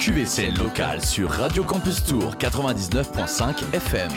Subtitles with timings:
[0.00, 4.10] QVC local sur Radio Campus Tour 99.5 FM.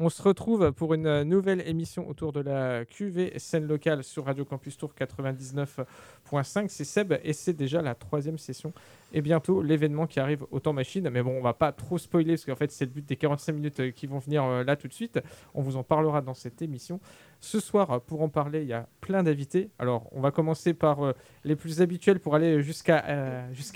[0.00, 4.44] On se retrouve pour une nouvelle émission autour de la QV scène locale sur Radio
[4.44, 6.68] Campus Tour 99.5.
[6.68, 8.72] C'est Seb et c'est déjà la troisième session.
[9.12, 11.10] Et bientôt l'événement qui arrive au temps machine.
[11.10, 13.52] Mais bon, on va pas trop spoiler parce qu'en fait c'est le but des 45
[13.52, 15.18] minutes euh, qui vont venir euh, là tout de suite.
[15.52, 17.00] On vous en parlera dans cette émission.
[17.40, 19.70] Ce soir, pour en parler, il y a plein d'invités.
[19.80, 21.12] Alors on va commencer par euh,
[21.42, 23.02] les plus habituels pour aller jusqu'à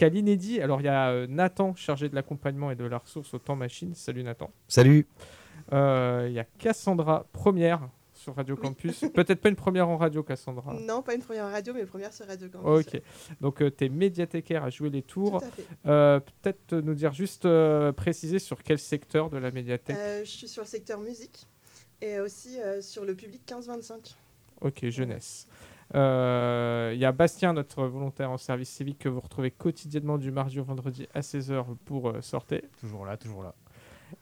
[0.08, 0.60] l'inédit.
[0.60, 3.92] Alors il y a Nathan chargé de l'accompagnement et de la ressource au temps machine.
[3.96, 4.52] Salut Nathan.
[4.68, 5.08] Salut.
[5.72, 7.88] Euh, il y a Cassandra, première
[8.22, 9.00] sur Radio Campus.
[9.14, 10.74] Peut-être pas une première en radio, Cassandra.
[10.74, 12.94] Non, pas une première en radio, mais première sur Radio Campus.
[12.94, 13.02] Ok.
[13.40, 15.42] Donc, euh, tu es médiathécaire à jouer les tours.
[15.86, 19.96] Euh, Peut-être nous dire juste euh, préciser sur quel secteur de la médiathèque?
[20.24, 21.46] Je suis sur le secteur musique
[22.00, 24.14] et aussi sur le public 15-25.
[24.60, 25.46] Ok, jeunesse.
[25.94, 30.60] Il y a Bastien, notre volontaire en service civique, que vous retrouvez quotidiennement du mardi
[30.60, 32.60] au vendredi à 16h pour sortir.
[32.80, 33.54] Toujours là, toujours là.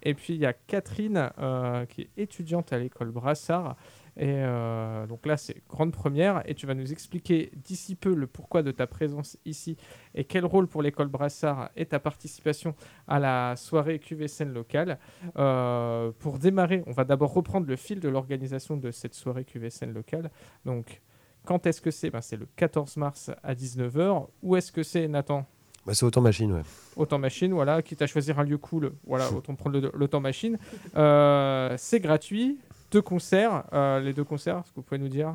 [0.03, 3.77] Et puis il y a Catherine euh, qui est étudiante à l'école Brassard.
[4.17, 6.43] Et euh, donc là, c'est grande première.
[6.47, 9.77] Et tu vas nous expliquer d'ici peu le pourquoi de ta présence ici
[10.15, 12.75] et quel rôle pour l'école Brassard est ta participation
[13.07, 14.99] à la soirée QVSN locale.
[15.37, 19.93] Euh, pour démarrer, on va d'abord reprendre le fil de l'organisation de cette soirée QVSN
[19.93, 20.31] locale.
[20.65, 21.01] Donc,
[21.45, 22.11] quand est-ce que c'est?
[22.11, 24.29] Ben, C'est le 14 mars à 19h.
[24.43, 25.47] Où est-ce que c'est, Nathan?
[25.87, 26.63] Bah, c'est autant machine, ouais.
[26.97, 30.59] Autant machine, voilà, quitte à choisir un lieu cool, voilà, autant prendre le, temps machine.
[30.97, 32.59] Euh, c'est gratuit,
[32.91, 35.35] deux concerts, euh, les deux concerts, est-ce que vous pouvez nous dire?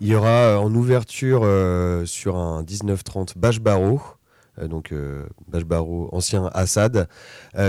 [0.00, 1.40] Il y aura euh, en ouverture
[2.06, 4.00] sur un 1930 Bash Barreau,
[4.62, 4.92] donc
[5.46, 7.08] Bash Barreau, ancien Assad,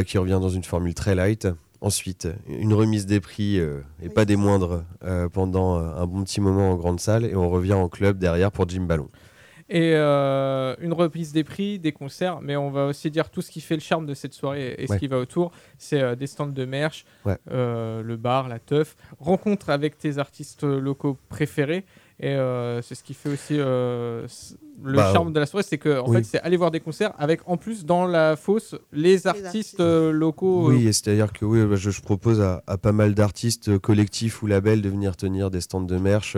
[0.06, 1.48] qui revient dans une formule très light.
[1.82, 4.84] Ensuite, une remise des prix et pas des moindres
[5.32, 8.68] pendant un bon petit moment en grande salle, et on revient en club derrière pour
[8.68, 9.08] Jim Ballon
[9.70, 13.52] et euh, une reprise des prix, des concerts, mais on va aussi dire tout ce
[13.52, 15.52] qui fait le charme de cette soirée et ce qui va autour.
[15.78, 17.06] C'est euh, des stands de merch,
[17.52, 21.86] euh, le bar, la teuf, rencontre avec tes artistes locaux préférés.
[22.22, 22.36] Et
[22.82, 24.28] c'est ce qui fait aussi le
[24.96, 27.42] bah, charme de la soirée, c'est que en fait, c'est aller voir des concerts avec
[27.48, 30.68] en plus dans la fosse les artistes, locaux.
[30.70, 34.90] Oui, c'est-à-dire que oui, bah, je, propose à, pas mal d'artistes collectifs ou labels de
[34.90, 36.38] venir tenir des stands de merch.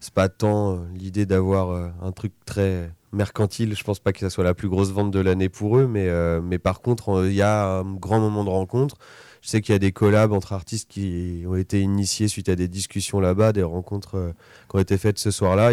[0.00, 3.74] C'est pas tant l'idée d'avoir un truc très mercantile.
[3.76, 6.08] Je pense pas que ça soit la plus grosse vente de l'année pour eux, mais,
[6.08, 8.96] euh, mais par contre, il y a un grand moment de rencontre.
[9.42, 12.56] Je sais qu'il y a des collabs entre artistes qui ont été initiés suite à
[12.56, 14.32] des discussions là-bas, des rencontres euh,
[14.70, 15.72] qui ont été faites ce soir-là.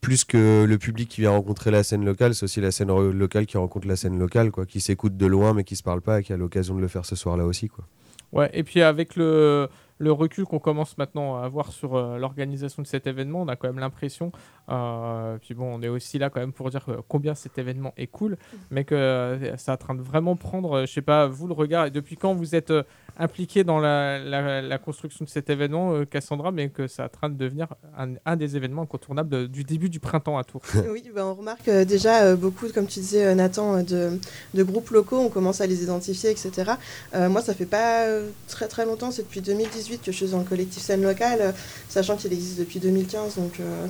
[0.00, 3.46] plus que le public qui vient rencontrer la scène locale, c'est aussi la scène locale
[3.46, 6.20] qui rencontre la scène locale, quoi, qui s'écoute de loin mais qui se parle pas
[6.20, 7.68] et qui a l'occasion de le faire ce soir-là aussi.
[7.68, 7.84] Quoi.
[8.32, 12.82] Ouais, et puis avec le, le recul qu'on commence maintenant à avoir sur euh, l'organisation
[12.82, 14.32] de cet événement, on a quand même l'impression,
[14.70, 18.06] euh, puis bon, on est aussi là quand même pour dire combien cet événement est
[18.06, 18.36] cool,
[18.70, 21.54] mais que euh, ça est en train de vraiment prendre, je sais pas, vous le
[21.54, 22.72] regard, et depuis quand vous êtes
[23.18, 24.18] impliqué dans la,
[24.62, 28.14] la, construction de cet événement, Cassandra, mais que ça est en train de devenir un,
[28.24, 30.62] un des événements incontournables du début du printemps à Tours?
[30.92, 34.18] oui, bah, on remarque déjà beaucoup, comme tu disais Nathan, de,
[34.54, 36.72] de, groupes locaux, on commence à les identifier, etc.
[37.14, 38.06] moi, ça fait pas
[38.46, 41.52] très très longtemps, c'est depuis 2018 que je suis dans le collectif scène locale, euh,
[41.88, 43.36] sachant qu'il existe depuis 2015.
[43.36, 43.86] Donc euh,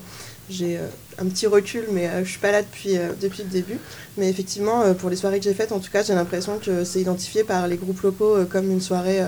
[0.49, 0.87] j'ai euh,
[1.19, 3.79] un petit recul, mais je suis pas là depuis, depuis le début.
[4.17, 7.01] Mais effectivement, pour les soirées que j'ai faites, en tout cas, j'ai l'impression que c'est
[7.01, 9.21] identifié par les groupes locaux comme une soirée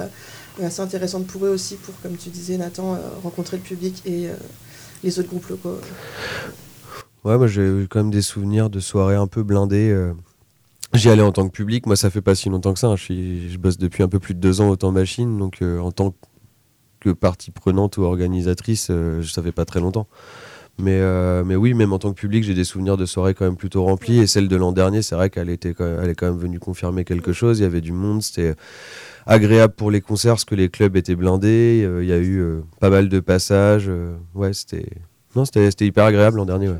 [0.62, 4.28] assez intéressante pour eux aussi, pour, comme tu disais, Nathan, rencontrer le public et
[5.02, 5.78] les autres groupes locaux.
[7.24, 10.12] Ouais, moi j'ai eu quand même des souvenirs de soirées un peu blindées.
[10.94, 12.96] J'y allais en tant que public, moi ça fait pas si longtemps que ça, hein.
[12.96, 16.10] je, bosse depuis un peu plus de deux ans au temps machine, donc en tant
[16.10, 16.16] que
[17.00, 20.06] que partie prenante ou organisatrice, euh, ça fait pas très longtemps.
[20.78, 23.44] Mais, euh, mais oui, même en tant que public, j'ai des souvenirs de soirées quand
[23.44, 24.18] même plutôt remplies.
[24.18, 27.32] Et celle de l'an dernier, c'est vrai qu'elle était est quand même venue confirmer quelque
[27.32, 27.58] chose.
[27.58, 28.54] Il y avait du monde, c'était
[29.26, 31.82] agréable pour les concerts parce que les clubs étaient blindés.
[31.84, 33.90] Euh, il y a eu pas mal de passages.
[34.34, 34.86] ouais, c'était
[35.36, 36.70] non, c'était hyper agréable l'an dernier.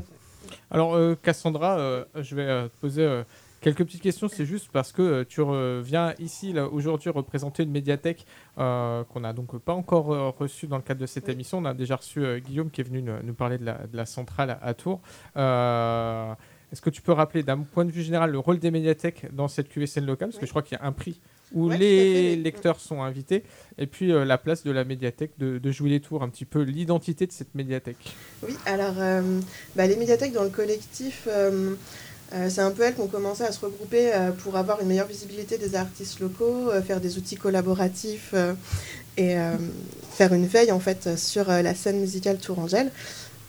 [0.71, 3.23] Alors Cassandra, je vais poser
[3.61, 5.43] Quelques petites questions, c'est juste parce que euh, tu
[5.83, 8.25] viens ici aujourd'hui représenter une médiathèque
[8.57, 11.59] euh, qu'on n'a donc pas encore euh, reçue dans le cadre de cette émission.
[11.59, 14.99] On a déjà reçu Guillaume qui est venu nous, parler de la, centrale à, Tours.
[15.35, 19.47] Est-ce que tu peux rappeler d'un point de vue général le rôle des médiathèques dans
[19.47, 20.29] cette QVCN locale?
[20.29, 21.21] Parce que je crois qu'il y a un prix
[21.53, 23.43] où les lecteurs sont invités,
[23.77, 27.27] et puis la place de la médiathèque de, jouer les tours, un petit peu l'identité
[27.27, 28.15] de cette médiathèque.
[28.41, 28.95] Oui, alors
[29.75, 31.75] bah, les médiathèques dans le collectif, euh,
[32.49, 35.07] c'est un peu elles qui ont commencé à se regrouper euh, pour avoir une meilleure
[35.07, 38.33] visibilité des artistes locaux, euh, faire des outils collaboratifs
[39.17, 39.35] et
[40.09, 42.89] faire une veille en fait sur la scène musicale tourangelle.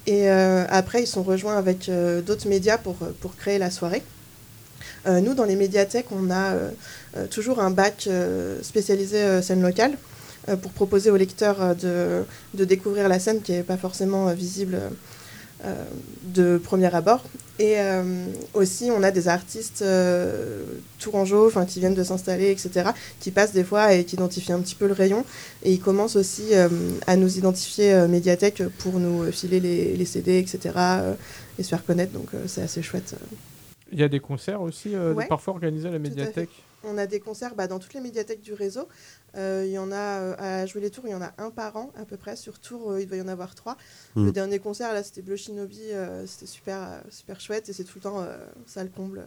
[0.09, 1.89] Et après, ils sont rejoints avec
[2.27, 4.03] d'autres médias pour, pour créer la soirée.
[5.07, 6.57] nous, dans les médiathèques, on a
[7.31, 8.09] toujours un bac
[8.63, 9.97] spécialisé scène locale
[10.61, 12.25] pour proposer aux lecteurs de,
[12.55, 14.81] de, découvrir la scène qui n'est pas forcément visible
[16.25, 17.23] de premier abord.
[17.59, 18.03] Et euh,
[18.55, 20.65] aussi, on a des artistes euh,
[20.99, 24.75] tourangeaux qui viennent de s'installer, etc., qui passent des fois et qui identifient un petit
[24.75, 25.25] peu le rayon.
[25.63, 26.69] Et ils commencent aussi euh,
[27.07, 30.75] à nous identifier euh, médiathèque pour nous filer les, les CD, etc.,
[31.59, 32.13] et se faire connaître.
[32.13, 33.15] Donc, c'est assez chouette.
[33.93, 34.95] Il y a des concerts aussi,
[35.29, 36.51] parfois organisés à la médiathèque
[36.85, 38.89] on a des concerts bah, dans toutes les médiathèques du réseau.
[39.37, 41.51] Euh, il y en a euh, à jouer les tours, il y en a un
[41.51, 42.37] par an à peu près.
[42.37, 43.77] Sur tour, euh, il va y en avoir trois.
[44.17, 44.33] Le hmm.
[44.33, 45.81] dernier concert, là, c'était Bleu Shinobi.
[46.27, 48.27] c'était super, super chouette et c'est tout le temps
[48.67, 49.23] ça le comble.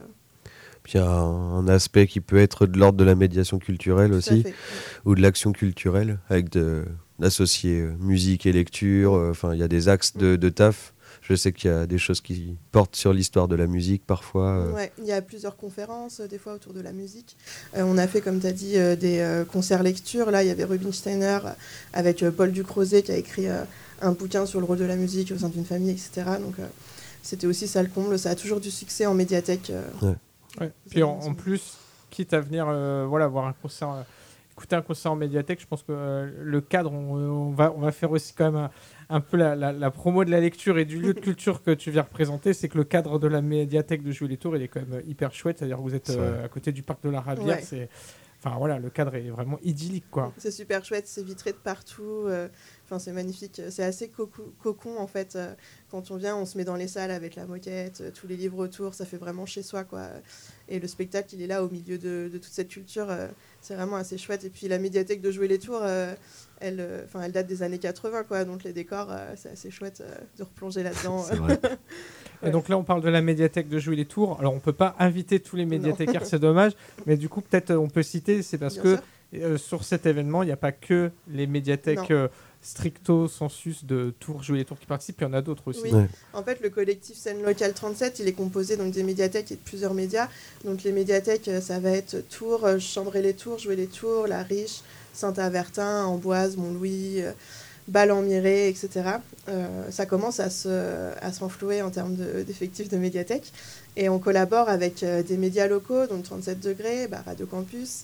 [0.84, 4.14] Puis il y a un, aspect qui peut être de l'ordre de la médiation culturelle
[4.14, 4.44] aussi,
[5.06, 6.50] ou de l'action culturelle, avec
[7.18, 9.14] d'associer musique et lecture.
[9.14, 10.94] Enfin, il y a des axes de, de taf
[11.28, 14.60] je sais qu'il y a des choses qui portent sur l'histoire de la musique parfois.
[14.60, 14.72] Euh.
[14.72, 17.36] Ouais, il y a plusieurs conférences euh, des fois autour de la musique.
[17.76, 20.30] Euh, on a fait, comme tu as dit, des concerts lecture.
[20.30, 21.40] Là, il y avait Rubinsteiner
[21.94, 23.48] avec Paul Ducrozet qui a écrit
[24.02, 26.24] un bouquin sur le rôle de la musique au sein d'une famille, etc.
[26.40, 26.56] Donc
[27.24, 28.20] c'était aussi ça le comble.
[28.20, 29.72] Ça a toujours du succès en médiathèque.
[30.02, 30.72] Ouais.
[30.92, 31.78] Puis en, plus,
[32.12, 32.66] quitte à venir
[33.08, 34.06] voilà, voir un concert
[34.56, 38.12] écouter un concert en médiathèque, je pense que le cadre, on, va, on va faire
[38.12, 38.70] aussi quand même
[39.10, 42.04] un, peu la, promo de la lecture et du lieu de culture que tu viens
[42.04, 44.86] représenter, c'est que le cadre de la médiathèque de Jouer les Tours, il est quand
[44.88, 45.60] même hyper chouette.
[45.60, 47.60] C'est-à-dire que vous êtes euh, à côté du parc de la Rabière.
[47.62, 47.90] C'est,
[48.44, 50.34] enfin voilà, le cadre est vraiment idyllique, quoi.
[50.38, 52.04] C'est super chouette, c'est vitré de partout.
[52.04, 52.48] Euh,
[52.86, 53.62] enfin, c'est magnifique.
[53.70, 55.36] C'est assez cocon en fait.
[55.36, 55.54] Euh,
[55.92, 58.58] quand on vient, on se met dans les salles avec la moquette, tous les livres
[58.58, 58.94] autour.
[58.94, 60.08] Ça fait vraiment chez soi, quoi.
[60.68, 63.08] Et le spectacle, il est là au milieu de, toute cette culture.
[63.62, 64.44] c'est vraiment assez chouette.
[64.46, 65.84] Et puis la médiathèque de Jouer les Tours
[66.62, 68.46] elle, euh, enfin, elle date des années 80, quoi.
[68.46, 71.26] Donc les décors, euh, c'est assez chouette euh, de replonger là-dedans.
[72.44, 74.38] Et donc là, on parle de la médiathèque de Jouer les Tours.
[74.40, 76.74] Alors, on peut pas inviter tous les médiathécaires, c'est dommage.
[77.06, 78.98] Mais du coup, peut-être on peut citer, c'est parce que
[79.58, 82.12] sur cet événement, il n'y a pas que les médiathèques
[82.66, 85.82] stricto sensus de Tours, Jouer les Tours qui participent, il y en a d'autres aussi.
[85.84, 85.92] Oui.
[86.34, 89.62] En fait, le collectif Scène Locale 37, il est composé donc, des médiathèques et de
[89.62, 90.28] plusieurs médias.
[90.64, 94.82] Donc les médiathèques, ça va être Tours, Chambrer les Tours, Jouer les Tours, La Riche,
[95.14, 97.32] Saint-Avertin, Amboise, Montlouis, euh,
[97.88, 98.90] Bâle-en-Miré, etc.
[99.48, 103.52] Euh, ça commence à, se, à s'enflouer en termes d'effectifs de, médiathèque.
[103.98, 108.04] Et on collabore avec euh, des médias locaux, donc 37 degrés, bah, Radio Campus,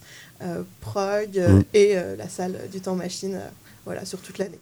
[0.80, 1.64] Prog mmh.
[1.74, 3.40] et la salle du temps machine,
[3.86, 4.60] voilà, sur toute l'année.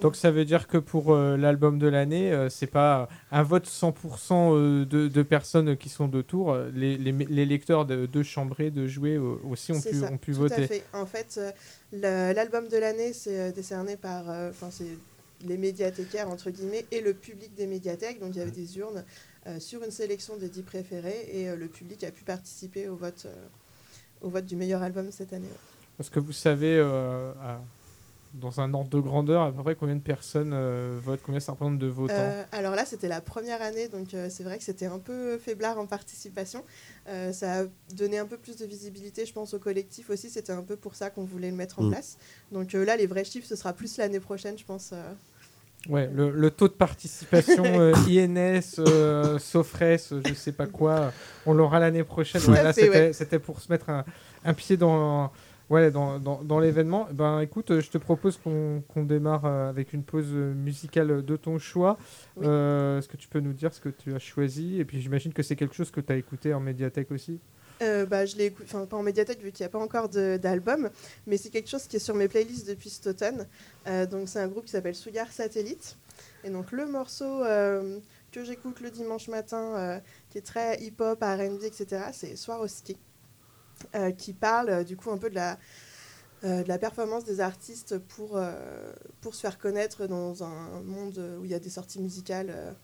[0.00, 3.66] Donc ça veut dire que pour euh, l'album de l'année, euh, c'est pas un vote
[3.66, 3.94] 100%
[4.32, 6.56] euh, de, personnes qui sont de Tours.
[6.74, 10.64] Les, les, lecteurs de, de Chambray, de Jouer aussi ont pu, ont pu tout voter.
[10.64, 10.84] À fait.
[10.92, 11.40] En fait,
[11.92, 14.24] l'album de l'année, c'est décerné par
[15.46, 18.20] les médiathécaires, entre guillemets, et le public des médiathèques.
[18.20, 19.04] Donc il y avait des urnes
[19.58, 23.26] sur une sélection des dix préférés et le public a pu participer au vote,
[24.20, 25.48] au vote du meilleur album cette année.
[25.96, 26.78] Parce que vous savez,
[28.34, 31.52] dans un ordre de grandeur, à peu près combien de personnes euh, votent Combien ça
[31.52, 32.14] représente de votants?
[32.16, 35.38] Euh, Alors là, c'était la première année, donc euh, c'est vrai que c'était un peu
[35.38, 36.64] faiblard en participation.
[37.32, 37.64] ça a
[37.94, 40.30] donné un peu plus de visibilité, je pense, au collectif aussi.
[40.30, 41.90] C'était un peu pour ça qu'on voulait le mettre en mm.
[41.90, 42.18] place.
[42.52, 44.92] Donc là, les vrais chiffres, ce sera plus l'année prochaine, je pense.
[45.88, 47.64] Ouais, le, taux de participation
[48.08, 51.12] INS, SOFRES, je sais pas quoi,
[51.46, 52.42] on l'aura l'année prochaine.
[52.52, 54.04] là, c'était pour se mettre un,
[54.44, 55.32] un pied dans
[55.70, 57.06] Ouais, dans, dans, dans l'événement.
[57.12, 61.96] Ben, écoute, je te propose qu'on démarre euh, avec une pause musicale de ton choix.
[62.42, 64.80] Euh, est-ce que tu peux nous dire ce que tu as choisi?
[64.80, 67.38] Et puis j'imagine que c'est quelque chose que tu as écouté en médiathèque aussi
[67.82, 70.90] euh, bah, je l'ai enfin pas en médiathèque vu qu'il n'y a pas encore d'album,
[71.26, 73.46] mais c'est quelque chose qui est sur mes playlists depuis cet automne.
[74.10, 75.96] donc c'est un groupe qui s'appelle Sugar Satellite.
[76.44, 77.42] Et donc le morceau
[78.32, 82.96] que j'écoute le dimanche matin, qui est très hip-hop, R&B, etc., c'est Swarovski.
[83.94, 85.58] Euh, qui parle euh, du coup un peu de la,
[86.44, 88.38] euh, de la performance des artistes pour,
[89.20, 92.74] pour se faire connaître dans un monde où il y a des sorties musicales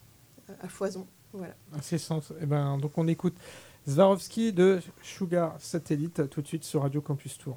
[0.61, 1.07] à foison.
[1.33, 1.55] Voilà.
[1.93, 1.97] Et
[2.41, 3.37] eh ben, donc on écoute
[3.89, 7.57] Zwarovski de Sugar Satellite tout de suite sur Radio Campus Tour.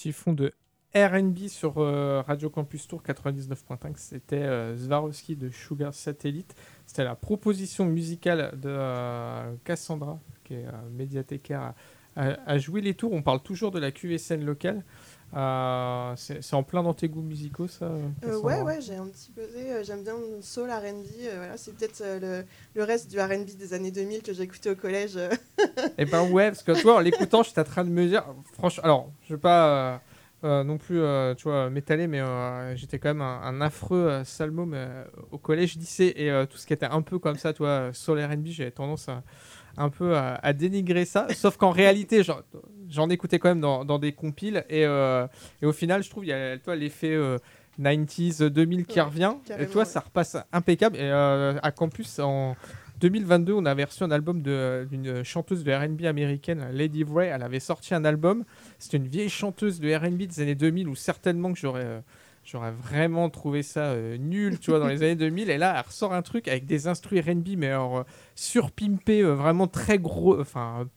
[0.00, 0.50] Petit de
[0.94, 3.92] RB sur euh, Radio Campus Tour 99.5.
[3.96, 4.74] C'était euh,
[5.36, 6.54] de Sugar Satellite.
[6.86, 11.74] C'était la proposition musicale de euh, Cassandra, qui est euh, médiathécaire, à,
[12.30, 13.12] à- à jouer les tours.
[13.12, 14.82] On parle toujours de la QSN locale.
[15.32, 19.06] Euh, c'est en plein dans tes goûts musicaux, ça Euh, Cassandra ouais, ouais, j'ai un
[19.06, 19.42] petit peu.
[19.42, 20.84] euh, J'aime bien le soul RB.
[21.22, 22.46] euh, voilà, c'est peut-être euh, le,
[22.80, 25.16] le reste du RB des années 2000 que j'écoutais au collège.
[25.16, 25.30] euh.
[25.98, 28.82] Eh ben ouais, parce que toi, en l'écoutant, j'étais en train de me dire, franchement,
[28.84, 29.98] alors, je veux pas euh,
[30.44, 34.08] euh, non plus, euh, tu vois, m'étaler, mais euh, j'étais quand même un, un affreux
[34.10, 37.52] euh, euh, au collège, lycée, et euh, tout ce qui était un peu comme ça,
[37.52, 39.22] toi, soul R&B, j'avais tendance à
[39.76, 42.22] un peu à, à dénigrer ça, sauf qu'en réalité,
[42.88, 45.26] j'en- écoutais quand même dans, dans des compiles, et, euh,
[45.62, 47.14] et au final, je trouve, il y a, toi, l'effet...
[47.14, 47.38] euh,
[47.80, 49.88] 90s, 2000 qui Ouais, revient, et toi ouais.
[49.88, 50.96] ça repasse impeccable.
[50.96, 52.54] Et euh, à Campus, en,
[53.00, 57.30] 2022, on avait reçu un album d'une chanteuse de RB américaine, Lady Ray.
[57.30, 58.44] Elle avait sorti un album.
[58.78, 62.02] C'était une vieille chanteuse de RB des années 2000 où certainement que j'aurais.
[62.40, 65.50] Euh, J'aurais vraiment trouvé ça euh, nul, tu vois, dans les années 2000.
[65.50, 68.02] Et là, elle ressort un truc avec des instrus R&B, mais alors euh,
[68.34, 70.88] surpimpés, euh, vraiment très gros, enfin,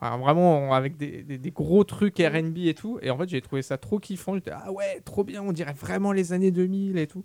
[0.00, 2.98] enfin, vraiment avec des, des- des gros trucs R&B et tout.
[3.02, 4.34] Et en fait, j'ai trouvé ça trop kiffant.
[4.34, 7.24] J'étais ah ouais, trop bien, on dirait vraiment les années 2000 et tout.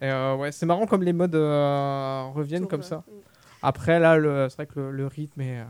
[0.00, 2.98] Et euh, ouais, c'est marrant comme les modes euh, reviennent Tourne, comme ça.
[2.98, 3.12] mm.
[3.62, 5.64] Après, là, c'est vrai que le, le rythme est, euh,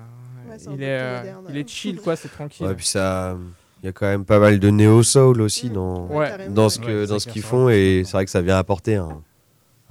[0.51, 2.67] Ouais, il, est, euh, il est chill, quoi, c'est tranquille.
[2.67, 3.39] Ouais, puis ça,
[3.85, 5.73] il y a quand même pas mal de néo soul aussi Mm.
[5.75, 6.49] dans Ouais.
[6.49, 8.97] dans ce que Ouais, dans ce qu'ils font et c'est vrai que ça vient apporter
[8.97, 9.21] un,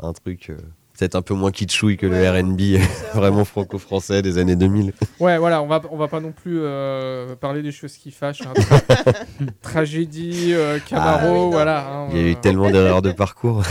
[0.02, 0.58] un truc euh,
[0.98, 2.32] peut-être un peu moins kitschouille que Ouais.
[2.32, 2.82] le R&B
[3.14, 4.94] vraiment franco-français des années 2000.
[5.20, 8.42] Ouais, voilà, on va, on va pas non plus euh, parler des choses qui fâchent.
[8.48, 8.54] hein.
[8.56, 9.14] Tra-
[9.62, 11.88] tragédie, euh, Camaro, Ah oui, non, voilà.
[11.88, 13.62] hein, Il y a eu tellement d'erreurs de parcours,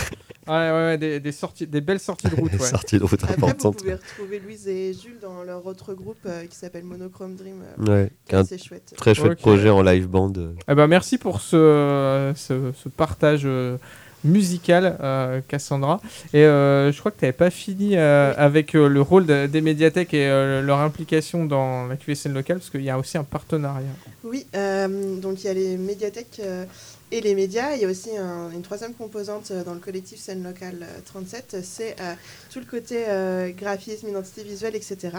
[0.52, 2.58] Ouais, ouais, ouais, des, des sorties, des belles sorties de route, ouais.
[2.58, 3.76] sorties de route Après, vous importantes.
[3.78, 7.62] pouvez retrouver Louise et Jules dans leur autre groupe euh, qui s'appelle Monochrome Dream.
[7.80, 8.92] euh, Ouais, qui est un assez chouette.
[8.96, 10.32] très chouette projet en live band.
[10.68, 13.76] Eh ben, merci pour ce, ce, ce partage euh,
[14.24, 16.00] musical, euh, Cassandra.
[16.32, 18.34] Et euh, je crois que tu n'avais pas fini euh, Oui.
[18.38, 22.58] avec euh, le rôle de- des médiathèques et euh, leur implication dans la QSN locale,
[22.58, 23.86] parce qu'il y a aussi un partenariat.
[24.22, 26.64] Oui, euh, donc il y a les médiathèques euh,
[27.12, 27.74] et les médias.
[27.76, 31.00] Il y a aussi un- une troisième composante euh, dans le collectif scène locale euh,
[31.04, 32.14] 37, c'est euh,
[32.50, 35.18] tout le côté euh, graphisme, identité visuelle, etc.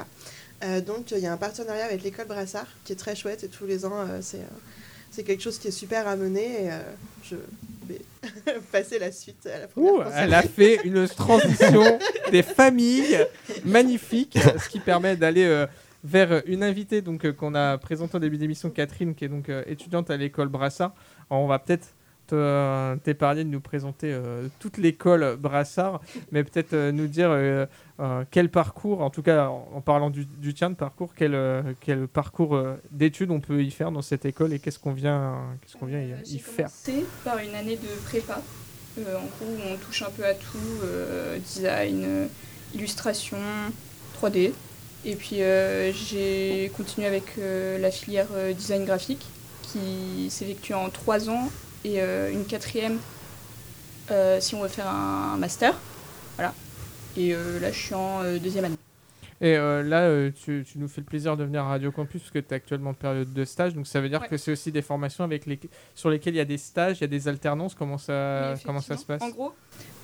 [0.64, 3.48] Euh, donc il y a un partenariat avec l'école Brassard qui est très chouette et
[3.48, 6.80] tous les ans euh, c'est euh, quelque chose qui est super à mener et euh,
[7.24, 7.36] je
[7.88, 8.02] vais
[8.72, 12.00] passer la suite à la première Ouh, elle a fait une transition
[12.32, 13.18] des familles
[13.66, 15.66] magnifique, ce qui permet d'aller euh,
[16.06, 19.50] vers une invitée donc euh, qu'on a présentée au début d'émission, Catherine, qui est donc
[19.50, 20.94] euh, étudiante à l'école Brassard.
[21.36, 21.94] On va peut-être
[23.04, 27.68] t'épargner de nous présenter euh, toute l'école Brassard, mais peut-être euh, nous dire euh,
[28.32, 31.38] quel parcours, en tout cas en, parlant du, du tien de parcours, quel,
[31.82, 32.60] quel parcours
[32.90, 36.02] d'études on peut y faire dans cette école et qu'est-ce qu'on vient, qu'est-ce qu'on vient
[36.02, 36.70] y, faire?
[36.70, 38.42] commencé par une année de prépa.
[39.00, 42.28] Euh, en gros, où on touche un peu à tout euh, design, euh,
[42.76, 43.38] illustration,
[44.20, 44.52] 3D.
[45.06, 45.42] Et puis
[45.92, 49.26] j'ai continué avec la filière design graphique
[49.74, 51.50] qui s'effectue en trois ans
[51.84, 53.00] et euh, une quatrième
[54.12, 55.74] euh, si on veut faire un, master.
[56.36, 56.54] Voilà.
[57.18, 58.78] Et euh, là, je suis en deuxième année.
[59.42, 62.22] Et euh, là, euh, tu, tu nous fais le plaisir de venir à Radio Campus
[62.22, 63.74] parce que tu es actuellement en période de stage.
[63.74, 64.28] Donc ça veut dire Ouais.
[64.30, 65.60] que c'est aussi des formations avec les,
[65.96, 67.76] sur lesquelles il y a des stages, il y a des alternances.
[67.76, 69.22] Comment ça, comment ça se passe?
[69.22, 69.54] En gros,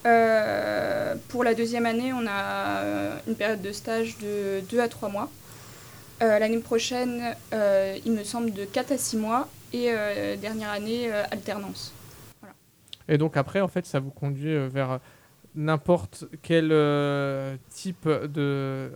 [0.05, 2.81] euh, pour la deuxième année, on a
[3.27, 5.29] une période de stage de 2 à 3 mois.
[6.19, 9.47] L'année prochaine, il me semble de 4 à 6 mois.
[9.73, 11.93] Et euh, dernière année, euh, alternance.
[13.07, 14.99] Et donc après, en fait, ça vous conduit euh, vers
[15.55, 18.91] n'importe quel euh, type de, euh,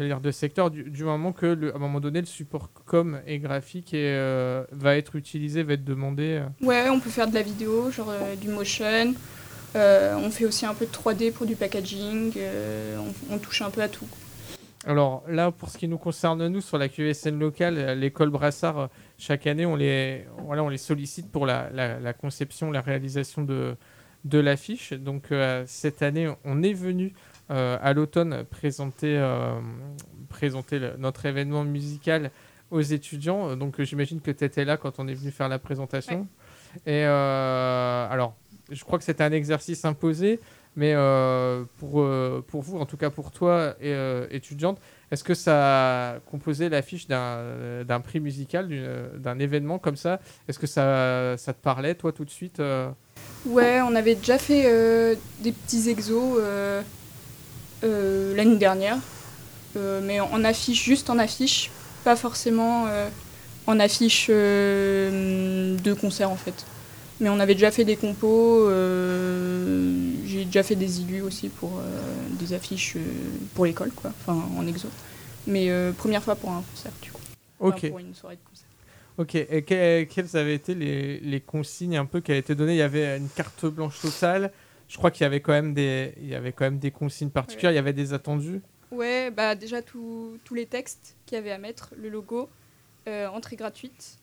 [0.00, 3.20] dire de secteur, du, du moment que, le- à un moment donné, le support com
[3.26, 6.42] et graphique euh, va être utilisé, va être demandé.
[6.62, 9.14] Ouais, on peut faire de la vidéo, genre du motion.
[9.74, 12.32] On fait aussi un peu de 3D pour du packaging.
[12.98, 14.06] on, on touche un peu à tout.
[14.86, 18.78] Alors là, pour ce qui nous concerne, nous, sur la QSN locale, euh, l'école Brassard,
[18.78, 18.86] euh,
[19.16, 23.42] chaque année, on les, voilà, on les sollicite pour la, la- la conception, la réalisation
[23.42, 23.76] de,
[24.24, 24.92] de l'affiche.
[24.92, 27.14] Donc euh, cette année, on est venu
[27.50, 29.58] euh, à l'automne présenter, euh,
[30.28, 32.30] présenter le- notre événement musical
[32.70, 33.56] aux étudiants.
[33.56, 36.26] Donc j'imagine que tu étais là quand on est venu faire la présentation.
[36.86, 38.34] Et alors,
[38.70, 40.40] je crois que c'était un exercice imposé.
[40.76, 44.78] Mais euh, pour, euh, pour vous, en tout cas pour toi, euh, étudiante,
[45.12, 48.68] est-ce que ça a composé l'affiche d'un d'un prix musical,
[49.18, 50.20] d'un événement comme ça?
[50.48, 52.60] Est-ce que ça, ça te parlait, toi, tout de suite
[53.46, 56.40] Ouais, on avait déjà fait des petits exos
[57.82, 58.98] l'année dernière,
[59.76, 61.70] mais en affiche, juste en affiche,
[62.02, 62.86] pas forcément
[63.68, 66.64] en affiche de concert en fait.
[67.20, 69.94] Mais on avait déjà fait des compos, euh,
[70.26, 71.82] j'ai déjà fait des illus aussi pour euh,
[72.40, 73.00] des affiches euh,
[73.54, 74.88] pour l'école, quoi, enfin en exo.
[75.46, 77.20] Mais première fois pour un concert, du coup.
[77.60, 78.66] Enfin, Ok, pour une soirée de concert.
[79.18, 79.34] ok.
[79.34, 82.72] Et que- quelles avaient été les, les consignes un peu qui avaient été données?
[82.74, 84.50] Il y avait une carte blanche totale.
[84.88, 87.30] Je crois qu'il y avait quand même des, il y avait quand même des consignes
[87.30, 87.72] particulières.
[87.72, 88.60] Il y avait des attendus?
[88.90, 92.48] Ouais, bah déjà tous les textes qu'il y avait à mettre, le logo,
[93.06, 94.16] entrée gratuite,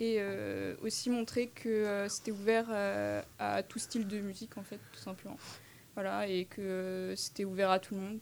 [0.00, 4.62] et euh, aussi montrer que euh, c'était ouvert euh, à tout style de musique en
[4.62, 5.36] fait, tout simplement.
[5.94, 8.18] Voilà, et que euh, c'était ouvert à tout le monde.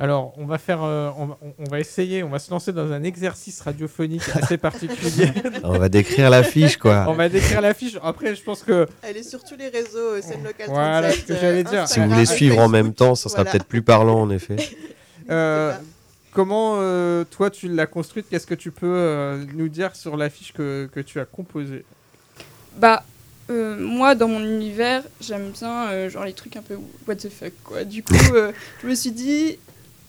[0.00, 2.92] Alors, on va faire, euh, on, va, on va essayer, on va se lancer dans
[2.92, 5.32] un exercice radiophonique assez particulier.
[5.64, 7.04] On va décrire l'affiche, quoi.
[7.08, 7.98] on va décrire l'affiche.
[8.00, 11.26] Après, je pense que Elle est sur tous les réseaux, scène locale Voilà 37, ce
[11.26, 11.88] que j'allais dire.
[11.88, 13.50] Si vous voulez suivre en même temps, ça sera Voilà.
[13.50, 14.54] peut-être plus parlant, en effet.
[16.38, 18.26] Comment euh, toi tu l'as construite?
[18.30, 21.84] Qu'est-ce que tu peux euh, nous dire sur l'affiche que, que tu as composée?
[22.76, 23.02] Bah,
[23.50, 27.52] euh, moi dans mon univers, j'aime bien genre les trucs un peu what the fuck
[27.64, 27.82] quoi.
[27.82, 28.14] Du coup,
[28.82, 29.58] je me suis dit,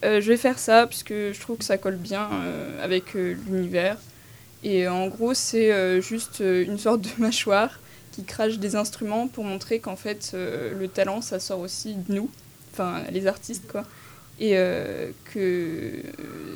[0.03, 2.29] je vais faire ça puisque je trouve que ça colle bien
[2.79, 3.97] avec l'univers.
[4.63, 7.79] Et en gros, c'est juste une sorte de mâchoire
[8.11, 12.29] qui crache des instruments pour montrer qu'en fait, le talent, ça sort aussi de nous,
[12.71, 13.83] enfin les artistes quoi.
[14.39, 16.01] Et euh, que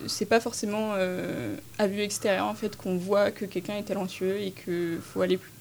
[0.08, 4.40] c'est pas forcément euh, à vue extérieure en fait qu'on voit que quelqu'un est talentueux
[4.40, 5.52] et qu'il faut aller plus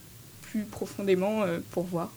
[0.52, 2.12] plus profondément euh, pour voir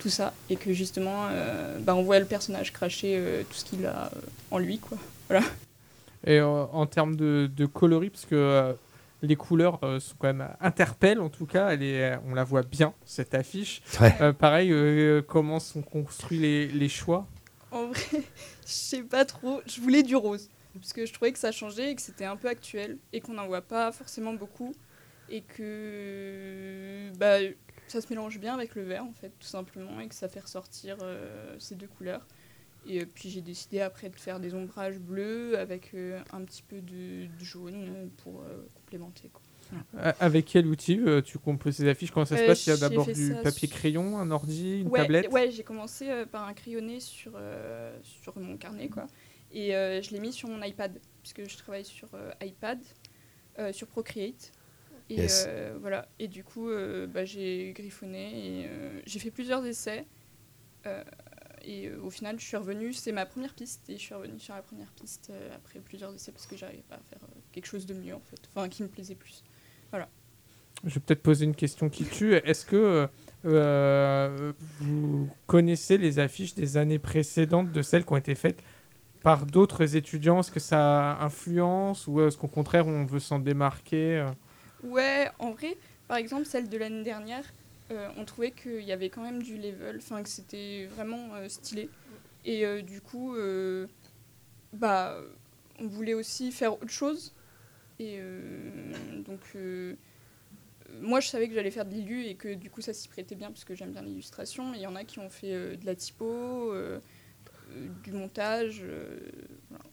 [0.00, 3.64] tout ça et que justement euh, bah, on voit le personnage cracher euh, tout ce
[3.64, 4.98] qu'il a euh, en lui quoi.
[6.26, 8.72] Et euh, en termes de, de coloris, parce que euh,
[9.22, 12.62] les couleurs euh, sont quand même interpellent en tout cas, elle est, on la voit
[12.62, 13.82] bien cette affiche.
[14.00, 14.14] Ouais.
[14.20, 17.24] Euh, pareil, euh, comment sont construits les, les choix?
[17.76, 18.00] En vrai,
[18.66, 21.90] je sais pas trop, je voulais du rose parce que je trouvais que ça changeait
[21.90, 24.74] et que c'était un peu actuel et qu'on n'en voit pas forcément beaucoup
[25.28, 27.36] et que bah,
[27.86, 30.40] ça se mélange bien avec le vert en fait tout simplement et que ça fait
[30.40, 32.26] ressortir euh, ces deux couleurs.
[32.86, 36.62] Et euh, puis j'ai décidé après de faire des ombrages bleus avec euh, un petit
[36.62, 38.42] peu de, de jaune pour
[38.74, 39.28] complémenter.
[39.28, 39.42] Quoi.
[40.20, 42.10] Avec quel outil euh, tu composes ces affiches?
[42.10, 42.66] Comment ça se Euh, passe?
[42.66, 45.28] Il y a d'abord du papier sur- crayon, un ordi, une ouais, tablette?
[45.32, 49.06] Ouais, j'ai commencé euh, par un crayonné sur, euh, sur mon carnet, quoi.
[49.50, 52.82] Et euh, je l'ai mis sur mon iPad, puisque je travaille sur euh, iPad,
[53.58, 54.52] euh, sur Procreate.
[55.10, 55.48] Et Yes.
[55.48, 56.08] euh, voilà.
[56.18, 60.06] Et du coup, euh, bah, j'ai griffonné et euh, j'ai fait plusieurs essais.
[60.86, 61.04] Euh,
[61.62, 62.92] et euh, au final, je suis revenue.
[62.92, 66.14] C'est ma première piste et je suis revenue sur la première piste euh, après plusieurs
[66.14, 68.68] essais parce que j'arrivais pas à faire euh, quelque chose de mieux en fait, enfin
[68.68, 69.44] qui me plaisait plus.
[70.84, 72.34] Je vais peut-être poser une question qui tue.
[72.34, 73.08] Est-ce que
[73.44, 78.62] euh, vous connaissez les affiches des années précédentes de celles qui ont été faites
[79.22, 80.40] par d'autres étudiants?
[80.40, 84.30] Est-ce que ça influence ou est-ce qu'au contraire on veut s'en démarquer euh?
[84.82, 85.76] Ouais, en vrai,
[86.08, 87.44] par exemple, celle de l'année dernière,
[87.90, 91.48] euh, on trouvait qu'il y avait quand même du level, enfin que c'était vraiment euh,
[91.48, 91.88] stylé.
[92.44, 93.86] Et euh, du coup, euh,
[94.72, 95.18] bah,
[95.80, 97.34] on voulait aussi faire autre chose.
[97.98, 98.92] Et euh,
[99.24, 99.94] donc, euh,
[101.00, 103.34] moi, je savais que j'allais faire de l'illu et que du coup, ça s'y prêtait
[103.34, 104.74] bien parce que j'aime bien l'illustration.
[104.74, 106.74] Il y en a qui ont fait euh, de la typo,
[108.04, 108.84] du montage.
[109.70, 109.84] voilà.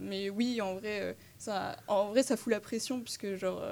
[0.00, 3.62] Mais oui, en vrai, ça, en vrai, ça fout la pression puisque genre,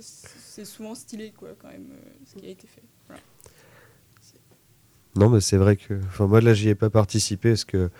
[0.00, 1.88] c'est souvent stylé quoi, quand même,
[2.26, 2.82] ce qui a été fait.
[5.14, 6.00] Non, mais c'est vrai que.
[6.20, 7.90] Moi, là, j'y ai pas participé parce que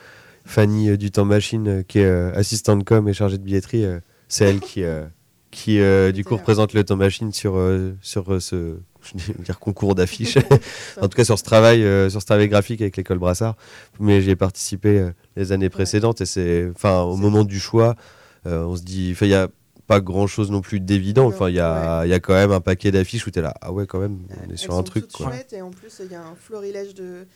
[0.45, 3.85] Fanny euh, du Temps Machine, qui est assistante com et chargée de billetterie,
[4.33, 5.05] c'est elle qui, euh,
[5.51, 9.59] qui euh, du coup, représente le Temps Machine sur, euh, sur ce je vais dire
[9.59, 10.39] concours d'affiches.
[11.03, 13.57] en tout cas, sur ce travail, sur ce travail graphique avec l'école Brassard.
[14.01, 16.71] Mais j'y ai participé les années précédentes et c'est.
[16.75, 17.97] Enfin, au moment du choix,
[18.47, 19.15] on se dit.
[19.21, 19.49] Il y a
[19.89, 21.27] pas grand chose non plus d'évident.
[21.27, 23.43] Enfin, il y a, il y a quand même un paquet d'affiches où tu es
[23.43, 23.55] là.
[23.61, 25.11] Ah ouais, quand même, on est Elles sur un truc.
[25.11, 25.33] Quoi.
[25.51, 27.27] et en plus, il y a un florilège de,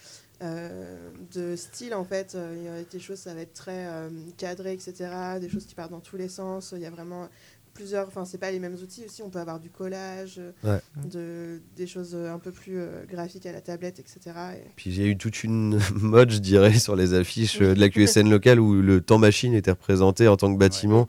[0.42, 0.96] euh,
[1.34, 2.34] de style en fait.
[2.34, 4.94] Euh, Il y a des choses, ça va être très euh, cadré, etc.
[5.40, 6.72] Des choses qui partent dans tous les sens.
[6.76, 7.28] Il y a vraiment
[7.74, 8.06] plusieurs.
[8.08, 9.22] Enfin, c'est pas les mêmes outils aussi.
[9.22, 10.80] On peut avoir du collage, Ouais.
[11.10, 14.20] de, des choses un peu plus euh, graphiques à la tablette, etc.
[14.56, 17.78] Et- Puis il y a eu toute une mode, je dirais, sur les affiches de
[17.78, 21.06] la QSN locale où le temps machine était représenté en tant que bâtiment.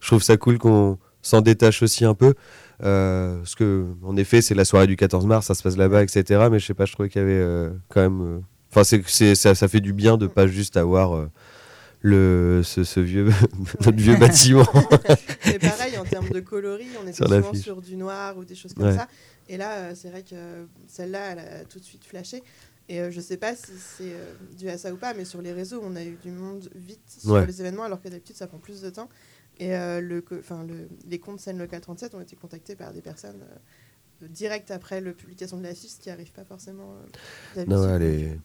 [0.00, 2.34] Je trouve ça cool qu'on s'en détache aussi un peu.
[2.84, 6.02] euh, parce que, en effet, c'est la soirée du 14 mars, ça se passe là-bas,
[6.04, 6.46] etc.
[6.50, 8.42] Mais je sais pas, je trouvais qu'il y avait euh, quand même.
[8.70, 11.30] Enfin, c'est, c'est- ça, ça fait du bien de pas juste avoir euh,
[12.02, 13.28] le, ce, ce vieux,
[13.84, 14.66] notre vieux bâtiment.
[15.52, 18.54] Et pareil, en termes de coloris, on était Sur souvent sur du noir ou des
[18.54, 18.96] choses comme Ouais.
[18.96, 19.08] ça.
[19.48, 22.42] Et là, euh, c'est vrai que celle-là, elle a tout de suite flashé.
[22.90, 25.42] Et euh, je sais pas si c'est euh, dû à ça ou pas, mais sur
[25.42, 27.46] les réseaux, on a eu du monde vite sur Ouais.
[27.46, 29.08] les événements, alors que d'habitude, ça prend plus de temps.
[29.58, 33.40] Et euh, le, le, les comptes scène locale 37 ont été contactés par des personnes
[34.22, 36.94] direct après la publication de l'affiche, ce qui n'arrive pas forcément
[37.68, 38.38] non, elle est,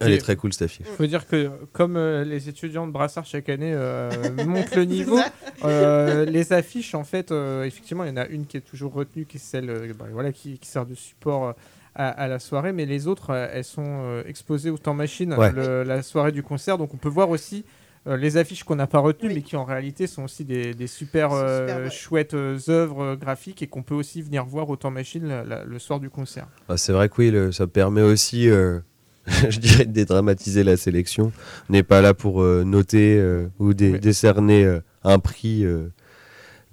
[0.00, 0.86] Elle est très cool cette affiche.
[0.96, 4.10] faut dire que comme euh, les étudiants de Brassard chaque année euh,
[4.46, 5.18] montent le niveau,
[5.64, 8.92] euh, les affiches, en fait, euh, effectivement, il y en a une qui est toujours
[8.92, 11.52] retenue, qui est celle euh, bah, voilà, qui, qui sert de support euh,
[11.94, 15.52] à, à la soirée, mais les autres, elles sont euh, exposées au temps machine Ouais.
[15.52, 17.64] le- la soirée du concert, donc on peut voir aussi
[18.06, 19.34] euh, les affiches qu'on n'a pas retenues, Oui.
[19.36, 21.90] mais qui en réalité sont aussi des, des super, Sont euh, super, ouais.
[21.90, 25.64] chouettes euh, œuvres graphiques et qu'on peut aussi venir voir au temps machine la- la-
[25.64, 26.46] le soir du concert.
[26.68, 28.80] Ah, c'est vrai que oui, le- ça permet aussi, euh,
[29.48, 31.32] je dirais, de dédramatiser la sélection.
[31.68, 34.00] On n'est pas là pour euh, noter euh, ou dé- Oui.
[34.00, 35.90] décerner euh, un prix de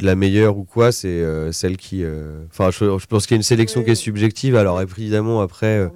[0.01, 0.91] la meilleure ou quoi.
[0.91, 2.03] C'est celle qui.
[2.49, 3.85] Enfin, je, je pense qu'il y a une sélection Oui.
[3.85, 4.55] qui est subjective.
[4.55, 5.89] Alors évidemment, après,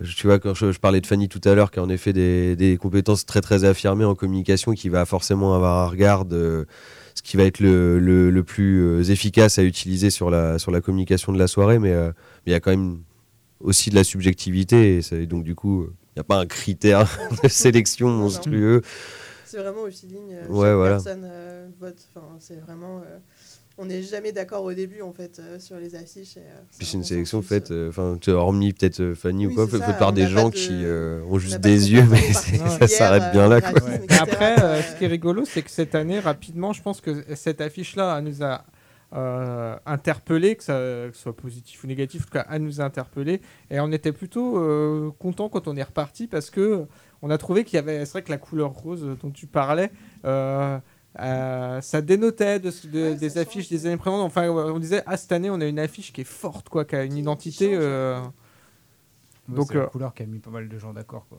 [0.00, 1.88] je- tu vois, quand je, je parlais de Fanny tout à l'heure, qui a en
[1.88, 6.24] effet des, des compétences très très affirmées en communication, qui va forcément avoir un regard
[6.24, 6.66] de
[7.14, 10.80] ce qui va être le, le- le plus efficace à utiliser sur la, sur la
[10.82, 11.94] communication de la soirée, mais
[12.46, 12.98] il y a quand même
[13.60, 17.48] aussi de la subjectivité, et, donc du coup, il n'y a pas un critère de
[17.48, 18.82] sélection monstrueux.
[19.44, 20.32] C'est vraiment au feeling.
[20.32, 20.94] euh, Ouais, chaque voilà.
[20.96, 21.96] personne euh, vote.
[22.14, 22.98] Enfin, c'est vraiment.
[22.98, 23.18] euh,
[23.78, 26.38] on n'est jamais d'accord au début en fait euh, sur les affiches.
[26.38, 29.52] et, euh, Puis c'est une sélection faite, euh, euh, enfin, hormis peut-être euh, Fanny Oui,
[29.52, 31.38] ou quoi, c'est fait, ça, fait par on des gens de- qui euh, ont on
[31.38, 33.56] juste des de yeux, mais ça s'arrête bien là.
[33.56, 34.16] euh, Quoi.
[34.18, 37.22] après, euh, euh, ce qui est rigolo, c'est que cette année, rapidement, je pense que
[37.34, 38.64] cette affiche-là, nous a
[39.16, 42.80] euh, interpellés, que, ça, que ce soit positif ou négatif, en tout cas, elle nous
[42.80, 43.40] a interpellés.
[43.70, 46.86] Et on était plutôt euh, content quand on est reparti parce que
[47.22, 49.90] on a trouvé qu'il y avait, c'est vrai que la couleur rose dont tu parlais,
[50.26, 50.78] euh,
[51.18, 54.26] euh, ça dénotait de, ce- de- Ouais, ça des change, affiches des années précédentes.
[54.26, 56.94] Enfin, on disait, ah, cette année, on a une affiche qui est forte, quoi, qui
[56.94, 57.50] a une Qui- identité.
[57.68, 58.20] qui change, euh,
[59.48, 61.24] Ouais, Donc, c'est la couleur qui a mis pas mal de gens d'accord.
[61.28, 61.38] quoi.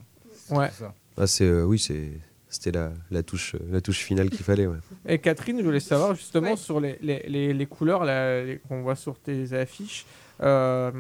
[0.58, 0.70] Ouais.
[1.18, 2.12] Ah, c'est, euh, oui, c'est,
[2.58, 4.68] c'était la, la, touche, euh, la touche finale qu'il fallait.
[4.68, 4.78] Ouais.
[5.08, 6.56] Et Catherine, je voulais savoir justement Ouais.
[6.58, 10.06] sur les, les, les, les couleurs là, les- qu'on voit sur tes affiches
[10.42, 10.92] euh,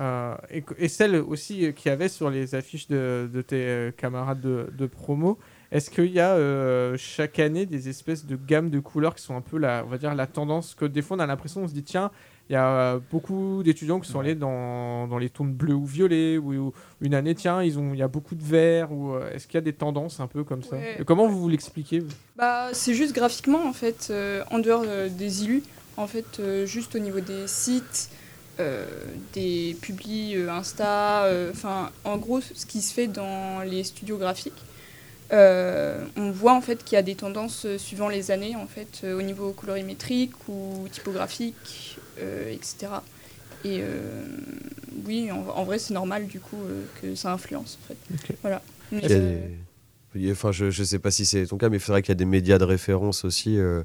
[0.00, 4.40] euh, et, et celles aussi qu'il y avait sur les affiches de, de tes camarades
[4.40, 5.38] de, de promo.
[5.70, 9.36] Est-ce qu'il y a euh, chaque année des espèces de gammes de couleurs qui sont
[9.36, 11.68] un peu la, on va dire, la tendance que des fois on a l'impression, on
[11.68, 12.10] se dit tiens,
[12.50, 15.86] il y a euh, beaucoup d'étudiants qui sont allés dans, dans les tons bleus ou
[15.86, 19.14] violets, ou, ou une année tiens, ils ont, il y a beaucoup de vert, ou
[19.14, 20.96] euh, est-ce qu'il y a des tendances un peu comme ça Ouais.
[21.00, 22.02] Et Comment vous vous l'expliquez
[22.36, 25.62] Bah, c'est juste graphiquement en fait, euh, en dehors euh, des illus,
[25.96, 28.10] en fait, euh, juste au niveau des sites,
[28.60, 28.84] euh,
[29.32, 34.18] des publis euh, Insta, euh, enfin, en gros, ce qui se fait dans les studios
[34.18, 34.62] graphiques.
[35.32, 38.66] euh, on voit en fait qu'il y a des tendances euh, suivant les années en
[38.66, 42.92] fait euh, au niveau colorimétrique ou typographique etc
[43.64, 44.24] et euh,
[45.06, 48.62] oui en, en vrai c'est normal du coup euh, que ça influence en fait voilà
[48.92, 49.48] Mais, euh,
[50.30, 52.14] Enfin, je, je sais pas si c'est ton cas, mais il faudrait qu'il y a
[52.14, 53.82] des médias de référence aussi euh,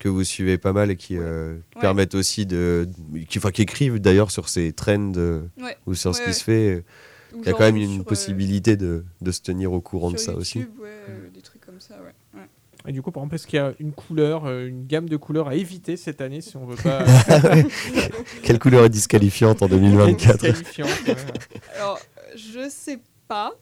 [0.00, 1.80] que vous suivez pas mal et qui, euh, qui Ouais.
[1.82, 2.88] permettent aussi de.
[3.28, 6.32] Qui, enfin, qui écrivent d'ailleurs sur ces trends euh, ouais, ou sur ce qui ouais.
[6.32, 6.84] se fait.
[7.36, 10.16] Il y a quand même une euh, possibilité de, de se tenir au courant de
[10.16, 10.58] ça aussi.
[10.58, 12.48] YouTube, euh, des trucs comme ça ouais, ouais.
[12.86, 15.16] Et du coup, par exemple, est-ce qu'il y a une couleur, euh, une gamme de
[15.16, 17.02] couleurs à éviter cette année si on veut pas
[18.42, 21.16] Quelle couleur est disqualifiante en 2024 Disqualifiante, ouais.
[21.76, 23.54] Alors, euh, je sais pas.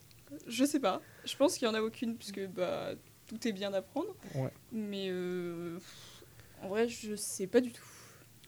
[0.48, 1.00] Je sais pas.
[1.24, 2.90] Je pense qu'il y en a aucune, puisque bah,
[3.28, 4.08] tout est bien à prendre.
[4.34, 4.50] Ouais.
[4.72, 5.78] Mais euh,
[6.62, 7.84] en vrai, je sais pas du tout.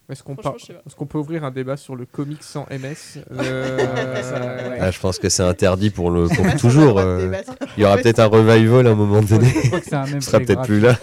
[0.07, 0.55] Est-ce qu'on par-
[0.97, 4.39] qu'on peut ouvrir un débat sur le comics sans MS Euh, ça,
[4.69, 4.77] ouais.
[4.79, 6.99] Ah, je pense que c'est interdit pour, le, pour toujours.
[6.99, 7.31] Euh,
[7.77, 9.47] il y aura peut-être un revival à un moment donné.
[9.49, 10.95] Je crois que c'est un même Ce sera peut-être plus là.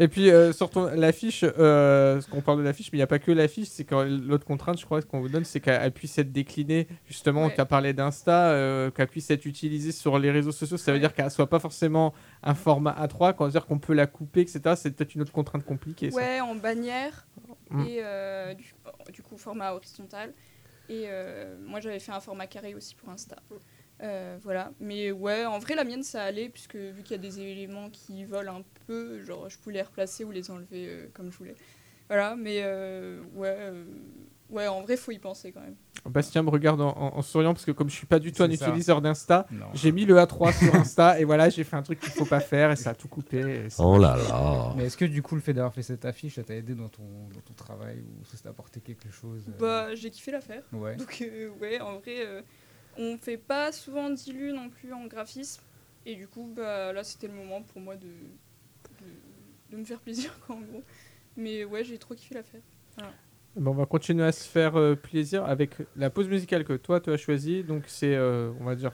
[0.00, 3.04] Et puis euh, sur ton- l'affiche, euh, parce qu'on parle de l'affiche, mais il n'y
[3.04, 5.90] a pas que l'affiche, c'est que l'autre contrainte, je crois, qu'on vous donne, c'est qu'elle
[5.92, 6.86] puisse être déclinée.
[7.06, 7.54] Justement, Ouais.
[7.54, 10.76] tu as parlé d'Insta, euh, qu'elle puisse être utilisée sur les réseaux sociaux.
[10.76, 11.00] Ça veut Ouais.
[11.00, 14.06] dire qu'elle soit pas forcément un format A3, quand on veut dire qu'on peut la
[14.06, 14.60] couper, etc.
[14.76, 16.10] C'est peut-être une autre contrainte compliquée.
[16.12, 16.16] ça.
[16.16, 17.26] Ouais, en bannière
[17.70, 17.80] Mm.
[17.80, 18.74] et euh, du,
[19.12, 20.32] du coup format horizontal.
[20.88, 23.36] Et euh, moi, j'avais fait un format carré aussi pour Insta.
[24.00, 27.18] Euh, voilà, mais ouais, en vrai, la mienne ça allait, puisque vu qu'il y a
[27.18, 31.30] des éléments qui volent un peu, genre je pouvais les replacer ou les enlever comme
[31.30, 31.56] je voulais.
[32.08, 32.64] Voilà, mais
[33.34, 33.72] ouais,
[34.50, 35.76] ouais, en vrai, faut y penser quand même.
[36.06, 38.42] Bastien me regarde en, en- en souriant, parce que comme je suis pas du tout
[38.42, 38.66] un ça.
[38.68, 42.10] utilisateur d'Insta, j'ai mis le A3 sur Insta, et voilà, j'ai fait un truc qu'il
[42.12, 43.66] faut pas faire, et ça a tout coupé.
[43.78, 44.72] Oh là là.
[44.76, 46.88] Mais est-ce que du coup le fait d'avoir fait cette affiche, ça t'a aidé dans
[46.88, 47.02] ton,
[47.34, 50.62] dans ton travail ou ça t'a apporté quelque chose euh, Bah, j'ai kiffé la faire.
[50.72, 50.96] Ouais.
[50.96, 52.42] Donc, euh, ouais, en vrai, euh,
[52.96, 55.62] on fait pas souvent d'illu non plus en graphisme.
[56.06, 60.00] Et du coup, bah, là, c'était le moment pour moi de, de, de me faire
[60.00, 60.82] plaisir, quoi, en gros.
[61.36, 62.62] Mais ouais, j'ai trop kiffé la faire.
[63.56, 67.00] Bon, on va continuer à se faire euh, plaisir avec la pause musicale que toi
[67.00, 67.64] tu as choisie.
[67.64, 68.92] Donc c'est, euh, on va dire,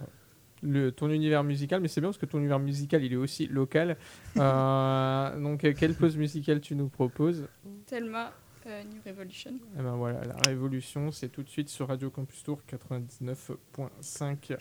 [0.62, 3.46] le, ton univers musical, mais c'est bien parce que ton univers musical il est aussi
[3.46, 3.96] local.
[4.36, 7.46] Euh, donc quelle pause musicale tu nous proposes?
[7.86, 8.32] Thelma,
[8.66, 9.52] euh, New Revolution.
[9.78, 14.56] Eh ben voilà, la révolution, c'est tout de suite sur Radio Campus Tour 99.5.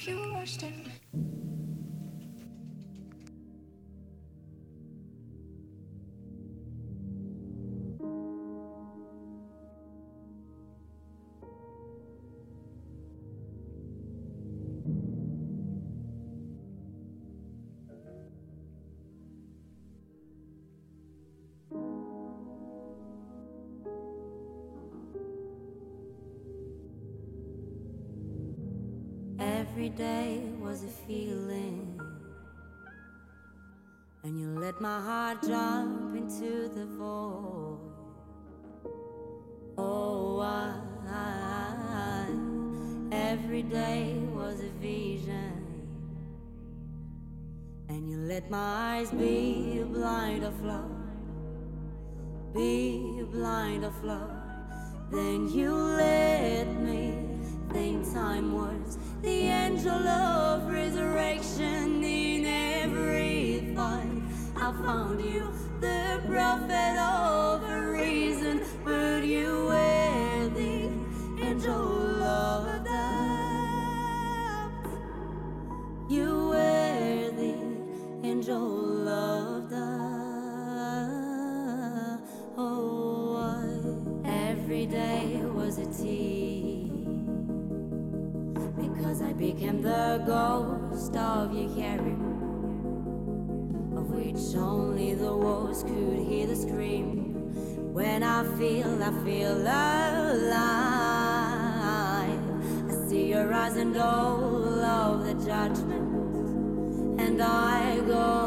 [58.33, 64.07] time was the angel of resurrection in every thought.
[64.55, 67.61] I found you, the prophet of
[89.33, 92.13] I became the ghost of your carry,
[93.97, 97.33] of which only the walls could hear the scream.
[97.93, 100.53] When I feel, I feel alive.
[102.87, 108.42] I see your eyes and all of the judgment, and I go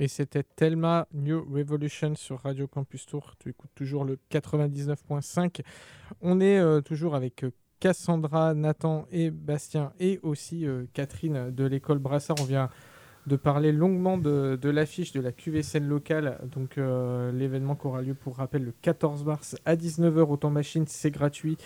[0.00, 3.34] Et c'était Thelma New Revolution sur Radio Campus Tour.
[3.40, 5.62] Tu écoutes toujours le 99.5.
[6.20, 11.64] On est euh, toujours avec euh, Cassandra, Nathan et Bastien et aussi euh, Catherine de
[11.64, 12.36] l'école Brassard.
[12.40, 12.70] On vient
[13.26, 16.38] de parler longuement de, l'affiche de la QVCN locale.
[16.52, 20.84] Donc l'événement qui aura lieu pour rappel le 14 mars à 19h au temps machine,
[20.86, 21.58] c'est gratuit.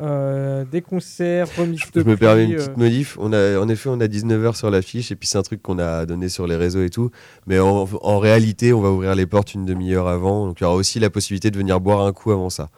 [0.00, 3.16] Euh, des concerts, remise Je de me permets une petite euh, modif.
[3.20, 5.78] On a, en effet, on a 19h sur l'affiche et puis c'est un truc qu'on
[5.78, 7.10] a donné sur les réseaux et tout.
[7.46, 10.46] Mais en, en réalité, on va ouvrir les portes une demi-heure avant.
[10.46, 12.70] Donc il y aura aussi la possibilité de venir boire un coup avant ça.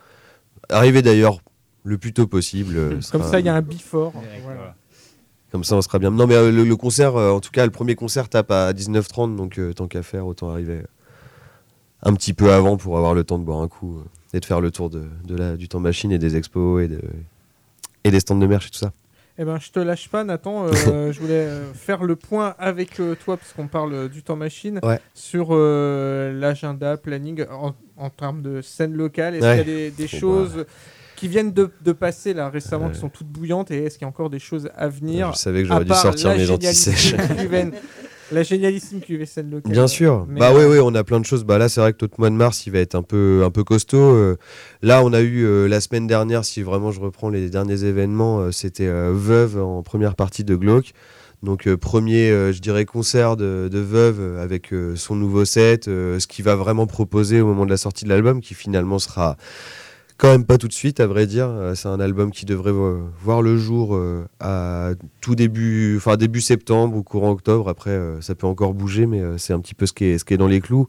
[0.70, 1.38] Arrivez d'ailleurs
[1.85, 2.74] le plus tôt possible.
[2.77, 4.12] euh, Comme ça, il y a un before.
[4.42, 4.74] Voilà.
[5.53, 6.11] Comme ça, on sera bien.
[6.11, 8.72] Non, mais euh, le, le concert, euh, en tout cas, le premier concert tape à
[8.72, 9.37] 19h30.
[9.37, 10.83] Donc euh, tant qu'à faire, autant arriver
[12.03, 14.44] un petit peu avant pour avoir le temps de boire un coup euh, et de
[14.44, 17.00] faire le tour de, de la, du temps machine et des expos et, de,
[18.04, 18.92] et des stands de merch et tout ça.
[19.38, 20.66] Eh ben, je te lâche pas, Nathan.
[20.66, 24.36] Euh, je voulais euh, faire le point avec euh, toi, puisqu'on parle euh, du temps
[24.36, 25.00] machine, Ouais.
[25.14, 29.34] sur euh, l'agenda, planning, en, en termes de scène locale.
[29.36, 29.64] Est-ce Ouais.
[29.64, 30.66] qu'il y a des, choses
[31.16, 34.06] qui viennent de, de passer là récemment, qui sont toutes bouillantes, et est-ce qu'il y
[34.06, 36.50] a encore des choses à venir Je savais que à j'aurais dû part sortir mes
[36.50, 37.10] anti-sèches.
[37.16, 37.70] génialissime QVN
[38.32, 39.72] La génialissime QV scène locale.
[39.72, 40.26] Bien sûr.
[40.28, 41.44] Mais, bah euh, oui, oui, on a plein de choses.
[41.44, 43.50] Bah là, c'est vrai que notre mois de mars, il va être un peu, un
[43.50, 43.98] peu costaud.
[43.98, 44.37] Euh,
[44.82, 48.50] là, on a eu euh, la semaine dernière, si vraiment je reprends les derniers événements,
[48.52, 50.92] c'était Veuve en première partie de Glauque.
[51.44, 55.84] Donc euh, premier, euh, je dirais, concert de, de Veuve avec euh, son nouveau set,
[55.84, 59.37] ce qu'il va vraiment proposer au moment de la sortie de l'album, qui finalement sera
[60.16, 61.48] quand même pas tout de suite, à vrai dire.
[61.48, 66.16] Euh, c'est un album qui devrait vo- voir le jour euh, à tout début, enfin
[66.16, 67.68] début septembre ou courant octobre.
[67.68, 70.37] Après, euh, ça peut encore bouger, mais euh, c'est un petit peu ce qui est,
[70.37, 70.87] dans les clous.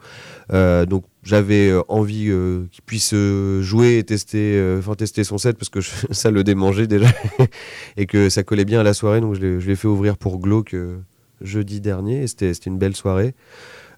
[0.54, 5.38] Euh, donc j'avais euh, envie euh, qu'il puisse euh, jouer et tester, euh, tester son
[5.38, 5.80] set parce que
[6.12, 7.08] ça le démangeait déjà
[7.98, 9.22] et que ça collait bien à la soirée.
[9.22, 10.98] Donc je l'ai, fait ouvrir pour Glauque euh,
[11.42, 13.34] jeudi dernier c'était, une belle soirée.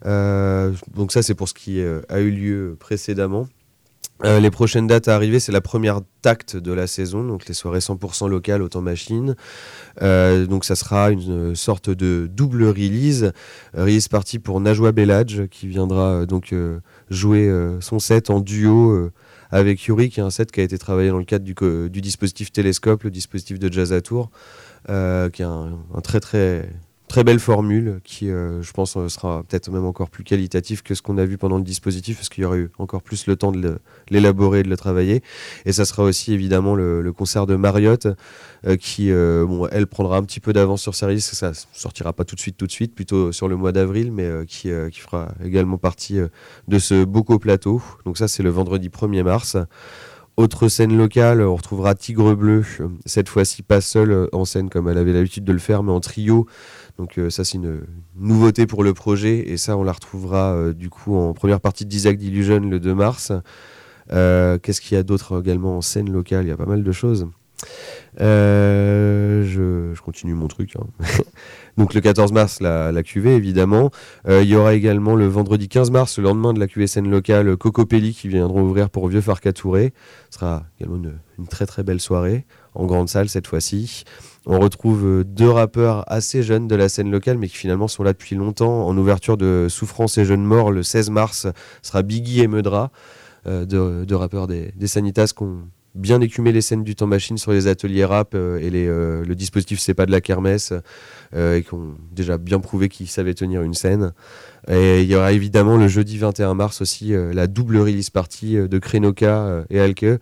[0.05, 3.47] Euh, donc ça c'est pour ce qui euh, a eu lieu précédemment.
[4.23, 7.53] Euh, les prochaines dates à arriver, c'est la première tacte de la saison, donc les
[7.53, 9.35] soirées 100% locales au temps machine.
[10.01, 13.31] Euh, donc ça sera une sorte de double release.
[13.75, 16.53] Euh, Release partie pour Najwa Belladj qui viendra donc
[17.09, 17.49] jouer
[17.79, 19.09] son set en duo
[19.51, 22.51] avec Yuri, qui est un set qui a été travaillé dans le cadre du, dispositif
[22.51, 24.29] Télescope, le dispositif de Jazz à Tour,
[24.87, 26.69] qui est un très très
[27.07, 30.93] très belle formule qui, euh, je pense, euh, sera peut-être même encore plus qualitatif que
[30.93, 33.35] ce qu'on a vu pendant le dispositif, parce qu'il y aurait eu encore plus le
[33.35, 35.23] temps de l'élaborer et de le travailler.
[35.65, 38.07] Et ça sera aussi évidemment le, concert de Mariotte,
[38.65, 42.35] euh, qui, bon, elle prendra un petit peu d'avance sur releases, ça sortira pas tout
[42.35, 46.19] de suite, tout de suite, plutôt sur le mois d'avril, mais qui, fera également partie
[46.67, 47.81] de ce Boco Plateau.
[48.05, 49.57] Donc ça, c'est le vendredi 1er mars.
[50.37, 54.69] Autre scène locale, on retrouvera Tigre Bleu, euh, cette fois-ci pas seul euh, en scène
[54.69, 56.45] comme elle avait l'habitude de le faire, mais en trio.
[56.99, 57.81] Donc euh, ça c'est une
[58.15, 62.19] nouveauté pour le projet et ça on la retrouvera du coup en première partie d'Isaac
[62.19, 63.31] Delusion le 2 mars.
[64.11, 66.45] Qu'est-ce qu'il y a d'autre également en scène locale?
[66.45, 67.27] Il y a pas mal de choses.
[68.19, 70.75] Euh, je, continue mon truc.
[70.75, 70.85] hein.
[71.77, 73.91] Donc le 14 mars, la, la QV évidemment.
[74.27, 77.09] Euh, il y aura également le vendredi 15 mars, le lendemain de la QV scène
[77.09, 79.93] locale, Coco Pelli qui viendront ouvrir pour Vieux Farcatouré.
[80.29, 84.05] Ce sera également une, très très belle soirée, en grande salle cette fois-ci.
[84.47, 88.01] On retrouve euh, deux rappeurs assez jeunes de la scène locale, mais qui finalement sont
[88.01, 88.87] là depuis longtemps.
[88.87, 91.47] En ouverture de Souffrance et Jeunes Morts, le 16 mars,
[91.83, 92.91] sera Biggie et Meudra,
[93.45, 95.59] euh, deux, deux rappeurs des, des Sanitas qu'on
[95.97, 99.35] bien écumé les scènes du temps machine sur les ateliers rap euh, et euh, le
[99.35, 100.73] dispositif C'est pas de la kermesse
[101.35, 104.13] euh, et qui ont déjà bien prouvé qu'ils savaient tenir une scène.
[104.69, 108.79] Et il y aura évidemment le jeudi 21 mars aussi la double release party de
[108.79, 110.19] Krenoka et Alke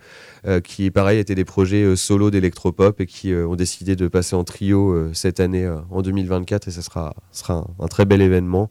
[0.64, 5.10] qui pareil étaient des projets solo d'électropop et qui ont décidé de passer en trio
[5.14, 8.70] cette année en 2024 et ça sera, sera un très bel événement.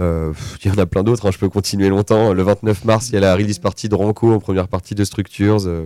[0.00, 0.32] Euh,
[0.64, 2.32] Il y en a plein d'autres, hein, je peux continuer longtemps.
[2.32, 5.04] Le 29 mars, il y a la release party de Ranco en première partie de
[5.04, 5.84] Structures, euh,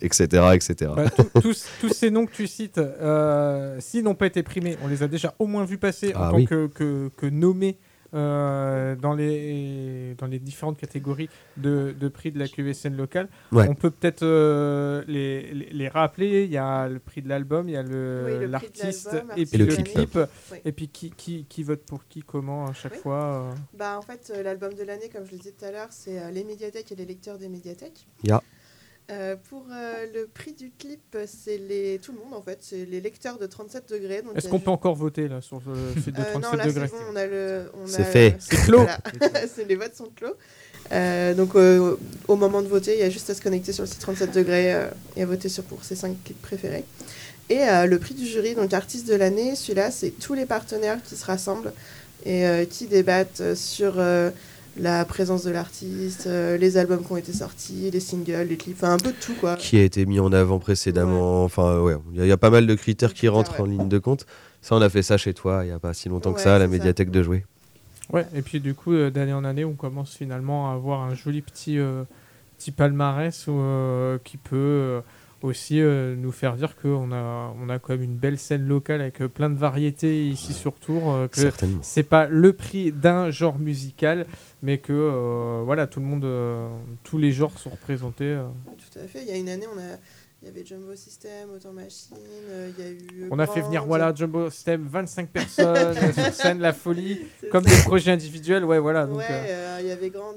[0.00, 0.26] etc.
[0.54, 0.90] etc.
[0.94, 1.04] Bah,
[1.42, 5.08] tous- ces noms que tu cites, euh, s'ils n'ont pas été primés, on les a
[5.08, 6.44] déjà au moins vus passer en Ah tant oui.
[6.46, 7.78] que, que, que nommés
[8.14, 13.28] euh, dans, les, dans les différentes catégories de, de prix de la QVSN locale.
[13.52, 13.66] Ouais.
[13.68, 16.44] On peut peut-être euh, les, les, les rappeler.
[16.44, 19.66] Il y a le prix de l'album, il y a le- l'artiste et puis le
[19.66, 20.18] clip.
[20.52, 20.58] Oui.
[20.64, 22.98] Et puis qui, qui, qui vote pour qui, comment à chaque Oui.
[23.00, 23.54] fois euh.
[23.76, 26.44] Bah, en fait, l'album de l'année, comme je le disais tout à l'heure, c'est les
[26.44, 28.06] médiathèques et les lecteurs des médiathèques.
[29.10, 31.98] Euh, pour euh, le prix du clip, c'est les...
[32.02, 34.22] tout le monde en fait, c'est les lecteurs de 37 degrés.
[34.34, 36.88] Est-ce qu'on peut encore voter là sur euh, ces deux Euh, 37 non, là degrés
[36.88, 37.70] c'est bon, on a le.
[37.82, 38.36] on C'est a- fait.
[38.38, 38.80] C'est clos.
[39.18, 39.40] Voilà.
[39.66, 40.34] Les votes sont clos.
[40.92, 41.96] Euh, donc euh,
[42.28, 44.34] au moment de voter, il y a juste à se connecter sur le site 37
[44.34, 46.84] degrés euh, et à voter sur pour ses 5 clips préférés.
[47.50, 51.02] Et euh, le prix du jury, donc artiste de l'année, celui-là, c'est tous les partenaires
[51.02, 51.72] qui se rassemblent
[52.26, 54.30] et euh, qui débattent sur euh,
[54.78, 58.76] la présence de l'artiste, euh, les albums qui ont été sortis, les singles, les clips,
[58.76, 59.56] enfin un peu de tout quoi.
[59.56, 61.44] Qui a été mis en avant précédemment.
[61.44, 63.64] Enfin, ouais, il y, a- il y a pas mal de critères qui rentrent en
[63.64, 63.70] ouais.
[63.70, 64.26] ligne de compte.
[64.62, 66.56] Ça, on a fait ça chez toi il y a pas si longtemps que ça,
[66.56, 66.70] à la ça.
[66.70, 67.44] médiathèque de jouer.
[68.12, 71.14] Ouais, et puis du coup, euh, d'année en année, on commence finalement à avoir un
[71.14, 72.04] joli petit, euh,
[72.58, 75.00] petit palmarès où, euh, qui peut euh,
[75.42, 79.00] aussi euh, nous faire dire qu'on a, on a quand même une belle scène locale
[79.00, 81.12] avec euh, plein de variétés ici sur Tours.
[81.14, 81.78] euh, que Certainement.
[81.82, 84.26] c'est pas le prix d'un genre musical,
[84.62, 86.68] mais que euh, voilà, tout le monde, euh,
[87.04, 88.24] tous les genres sont représentés.
[88.24, 88.46] euh.
[88.92, 89.22] Tout à fait.
[89.22, 89.96] Il y a une année, on a,
[90.42, 92.16] il y avait Jumbo System, Autant Machine,
[92.50, 93.28] euh, il y a eu.
[93.30, 97.20] On a fait venir voilà Jumbo System, 25 personnes sur scène, la folie,
[97.50, 97.70] comme ça.
[97.76, 98.64] des projets individuels.
[98.64, 99.06] Ouais, voilà.
[99.06, 100.34] Donc, ouais, euh, euh, il y avait Grand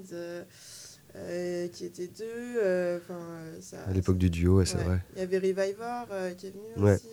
[1.15, 2.59] euh, qui était deux.
[2.63, 2.99] euh,
[3.61, 3.77] ça.
[3.87, 4.83] À l'époque du duo, ouais, c'est ouais.
[4.83, 4.99] vrai.
[5.15, 6.95] Il y avait Reviver euh, qui est venu Ouais.
[6.95, 7.07] aussi.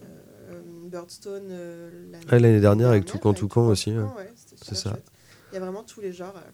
[0.00, 1.90] euh, Birdstone euh,
[2.28, 3.94] Ah, l'année dernière, avec Toucan Toucan aussi,
[4.62, 4.96] C'est ça.
[5.50, 6.34] Il y a vraiment tous les genres.
[6.36, 6.50] euh.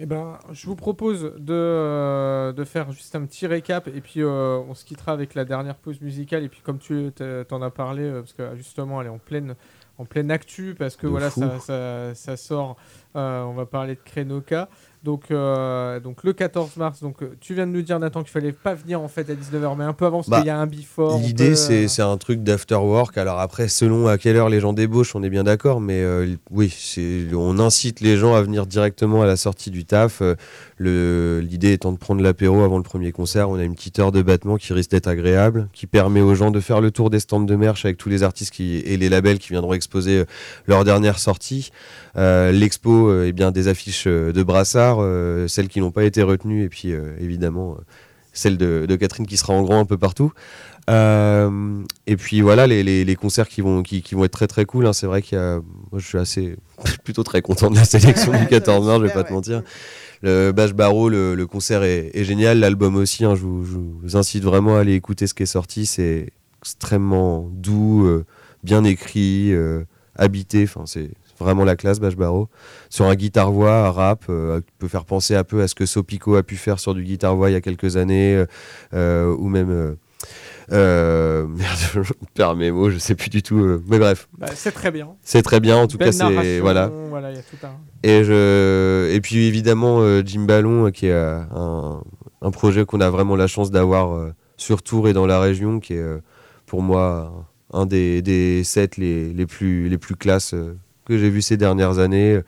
[0.00, 4.22] Eh ben, je vous propose de, euh, de faire juste un petit récap et puis
[4.22, 6.44] euh, on se quittera avec la dernière pause musicale.
[6.44, 7.10] Et puis, comme tu
[7.48, 9.56] t'en as parlé, euh, parce que justement, elle est en pleine,
[9.98, 12.76] en pleine actu, parce que De voilà, ça, ça, ça sort.
[13.16, 14.68] euh, on va parler de Krenoka.
[15.04, 18.30] Donc, euh, donc le 14 mars, donc euh, tu viens de nous dire Nathan qu'il
[18.32, 20.50] fallait pas venir en fait à 19h, mais un peu avant parce Bah, qu'il y
[20.50, 21.18] a un before.
[21.18, 23.16] L'idée, peut, c'est euh, c'est un truc d'after work.
[23.16, 25.80] Alors après, selon à quelle heure les gens débauchent, on est bien d'accord.
[25.80, 29.84] Mais euh, oui, c'est- on incite les gens à venir directement à la sortie du
[29.84, 30.20] taf.
[30.20, 30.34] Euh,
[30.80, 33.50] L'idée étant de prendre l'apéro avant le premier concert.
[33.50, 36.50] On a une petite heure de battement qui risque d'être agréable, qui permet aux gens
[36.50, 39.08] de faire le tour des stands de merch avec tous les artistes qui, et les
[39.08, 40.24] labels qui viendront exposer euh,
[40.66, 41.70] leur dernière sortie.
[42.16, 46.22] Euh, L'expo, euh, eh bien, des affiches de brassard, euh, celles qui n'ont pas été
[46.22, 47.76] retenues, et puis évidemment
[48.32, 50.32] celle de, de Catherine qui sera en grand un peu partout.
[50.88, 54.46] Euh, et puis voilà, les, les- les concerts qui vont, qui, qui vont être très
[54.46, 54.86] très cool.
[54.86, 54.92] hein.
[54.92, 55.56] C'est vrai qu'il y a.
[55.90, 56.56] Moi, je suis assez.
[57.04, 59.24] plutôt très content de la sélection du ça va 14 être mars, je vais pas
[59.24, 59.62] te mentir.
[60.22, 62.58] Le Bash Barreau, le, concert est, génial.
[62.58, 65.86] L'album aussi, hein, je, vous, incite vraiment à aller écouter ce qui est sorti.
[65.86, 68.24] C'est extrêmement doux, euh,
[68.64, 69.84] bien écrit, euh,
[70.16, 70.64] habité.
[70.64, 72.48] Enfin, c'est vraiment la classe, Bash Barreau.
[72.90, 76.34] Sur un guitare-voix, un rap, euh, peut faire penser un peu à ce que Sopico
[76.34, 78.44] a pu faire sur du guitare-voix il y a quelques années,
[78.92, 79.96] ou même.
[80.72, 83.58] Euh, merde, je perds mes mots, je sais plus du tout.
[83.58, 85.10] euh, mais bref, bah, c'est très bien.
[85.22, 85.76] c'est très bien.
[85.76, 86.90] En tout Belle cas, c'est narration, voilà.
[87.08, 87.72] Voilà, il y a tout un.
[88.02, 89.10] Et, je...
[89.12, 92.02] et puis évidemment, euh, Jim Ballon, euh, qui est euh, un,
[92.42, 95.80] un projet qu'on a vraiment la chance d'avoir euh, sur Tours et dans la région,
[95.80, 96.18] qui est euh,
[96.66, 101.30] pour moi un des, des sets les, les, plus, les plus classes euh, que j'ai
[101.30, 102.42] vu ces dernières années, euh,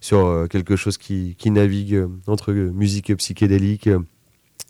[0.00, 4.00] sur euh, quelque chose qui, qui navigue euh, entre euh, musique psychédélique, euh,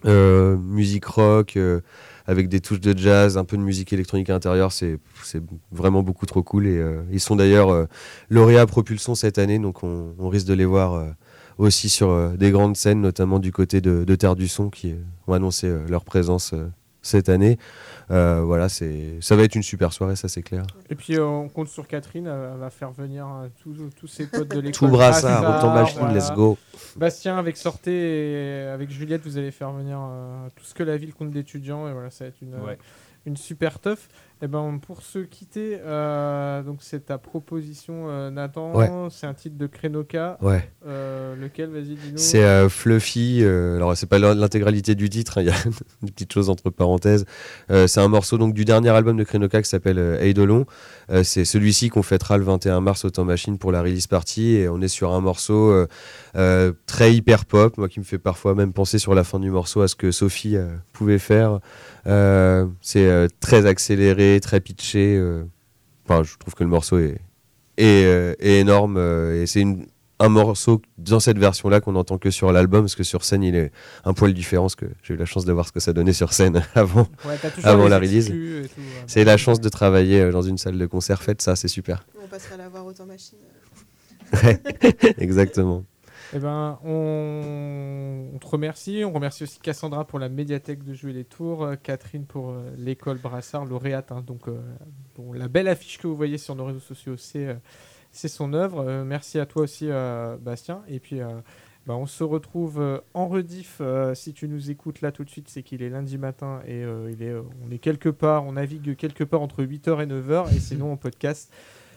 [0.04, 1.80] euh, musique rock, euh,
[2.26, 4.72] avec des touches de jazz, un peu de musique électronique à l'intérieur.
[4.72, 4.98] C'est
[5.70, 6.66] vraiment beaucoup trop cool.
[6.66, 7.86] Et euh, ils sont d'ailleurs euh,
[8.30, 11.06] lauréats Propulsion cette année, donc on, risque de les voir euh,
[11.58, 14.94] aussi sur euh, des grandes scènes, notamment du côté de, de Terre du Son, qui
[15.26, 16.54] ont annoncé leur présence
[17.02, 17.58] cette année.
[18.10, 20.64] Euh, voilà, c'est, ça va être une super soirée, ça c'est clair.
[20.90, 23.48] Et puis euh, on compte sur Catherine, elle va faire venir euh,
[23.96, 24.72] tous, ses potes de l'école.
[24.72, 26.14] Tout brassard, Brassard, autant machine, voilà.
[26.14, 26.58] let's go.
[26.96, 30.96] Bastien avec Sorté et avec Juliette, vous allez faire venir euh, tout ce que la
[30.96, 32.78] ville compte d'étudiants et voilà, ça va être une, Ouais.
[33.26, 34.08] une super teuf.
[34.44, 38.90] Et ben pour se quitter, euh, donc c'est ta proposition euh, Nathan, Ouais.
[39.10, 40.36] c'est un titre de Krenoka.
[40.42, 40.68] Ouais.
[40.84, 42.16] Euh, lequel, vas-y, dis-nous.
[42.18, 43.44] C'est Fluffy.
[43.44, 45.54] alors, c'est pas l'in- l'intégralité du titre, hein, il y a
[46.02, 47.24] une petite chose entre parenthèses.
[47.68, 50.66] C'est un morceau donc, du dernier album de Krenoka qui s'appelle Eidolon.
[51.22, 54.56] C'est celui-ci qu'on fêtera le 21 mars au Temps Machine pour la release party.
[54.56, 55.72] Et on est sur un morceau
[56.86, 59.82] très hyper pop, moi qui me fait parfois même penser sur la fin du morceau
[59.82, 60.56] à ce que Sophie
[60.92, 61.60] pouvait faire.
[62.80, 65.16] C'est très accéléré, très pitché.
[65.16, 65.44] euh.
[66.04, 67.20] Enfin, je trouve que le morceau est,
[67.76, 68.96] est, euh, est énorme.
[68.98, 69.86] euh, et c'est une
[70.18, 73.56] un morceau dans cette version-là qu'on n'entend que sur l'album, parce que sur scène, il
[73.56, 73.72] est
[74.04, 76.12] un poil différent, parce que j'ai eu la chance de voir ce que ça donnait
[76.12, 77.08] sur scène avant.
[77.26, 78.30] Ouais, avant la release.
[78.30, 78.68] ouais.
[79.08, 82.06] C'est la chance de travailler dans une salle de concert faite, ça, c'est super.
[82.22, 83.38] On passera la voir autant machine.
[84.44, 84.60] Ouais,
[85.18, 85.82] exactement.
[86.34, 88.38] Eh ben, on...
[88.38, 89.04] te remercie.
[89.04, 92.70] On remercie aussi Cassandra pour la médiathèque de Jouer les Tours, euh, Catherine pour euh,
[92.78, 94.12] l'école Brassard, lauréate.
[94.12, 94.22] hein.
[94.26, 94.58] donc, euh,
[95.34, 99.04] la belle affiche que vous voyez sur nos réseaux sociaux, c'est son œuvre.
[99.04, 99.88] Merci à toi aussi,
[100.40, 100.82] Bastien.
[100.88, 101.20] Et puis,
[101.86, 103.80] bah, on se retrouve en rediff.
[104.14, 107.70] si tu nous écoutes là tout de suite, c'est qu'il est lundi matin et on
[107.70, 110.54] est quelque part, on navigue quelque part entre 8h et 9h.
[110.54, 111.52] Et sinon, en podcast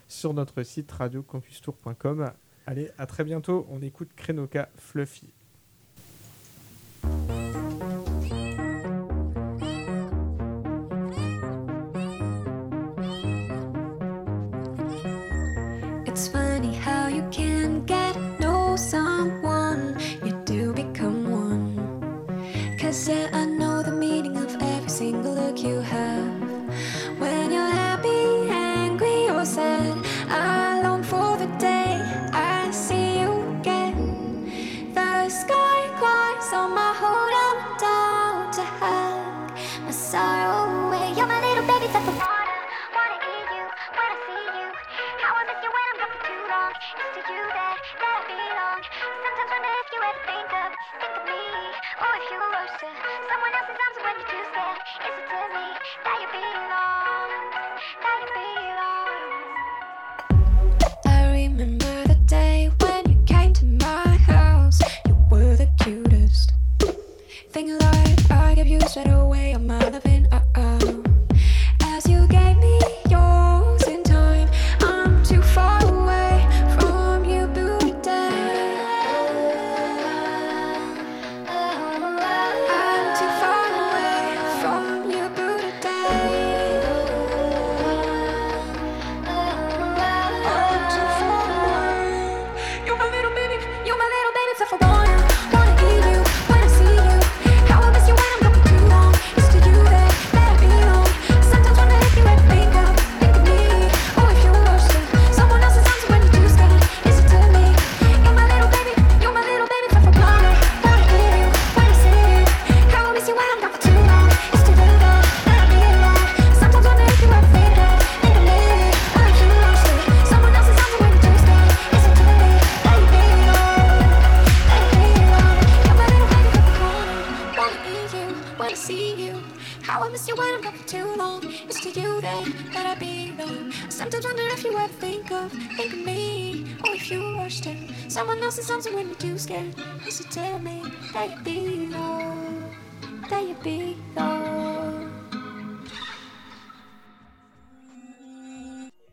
[0.08, 2.32] sur notre site radiocampustour.com.
[2.66, 3.68] Allez, à très bientôt.
[3.70, 5.34] On écoute Krenoka Fluffy.
[67.56, 67.72] thing
[68.30, 69.30] I give you straight away.
[69.30, 70.28] way I'm living.
[70.30, 70.45] I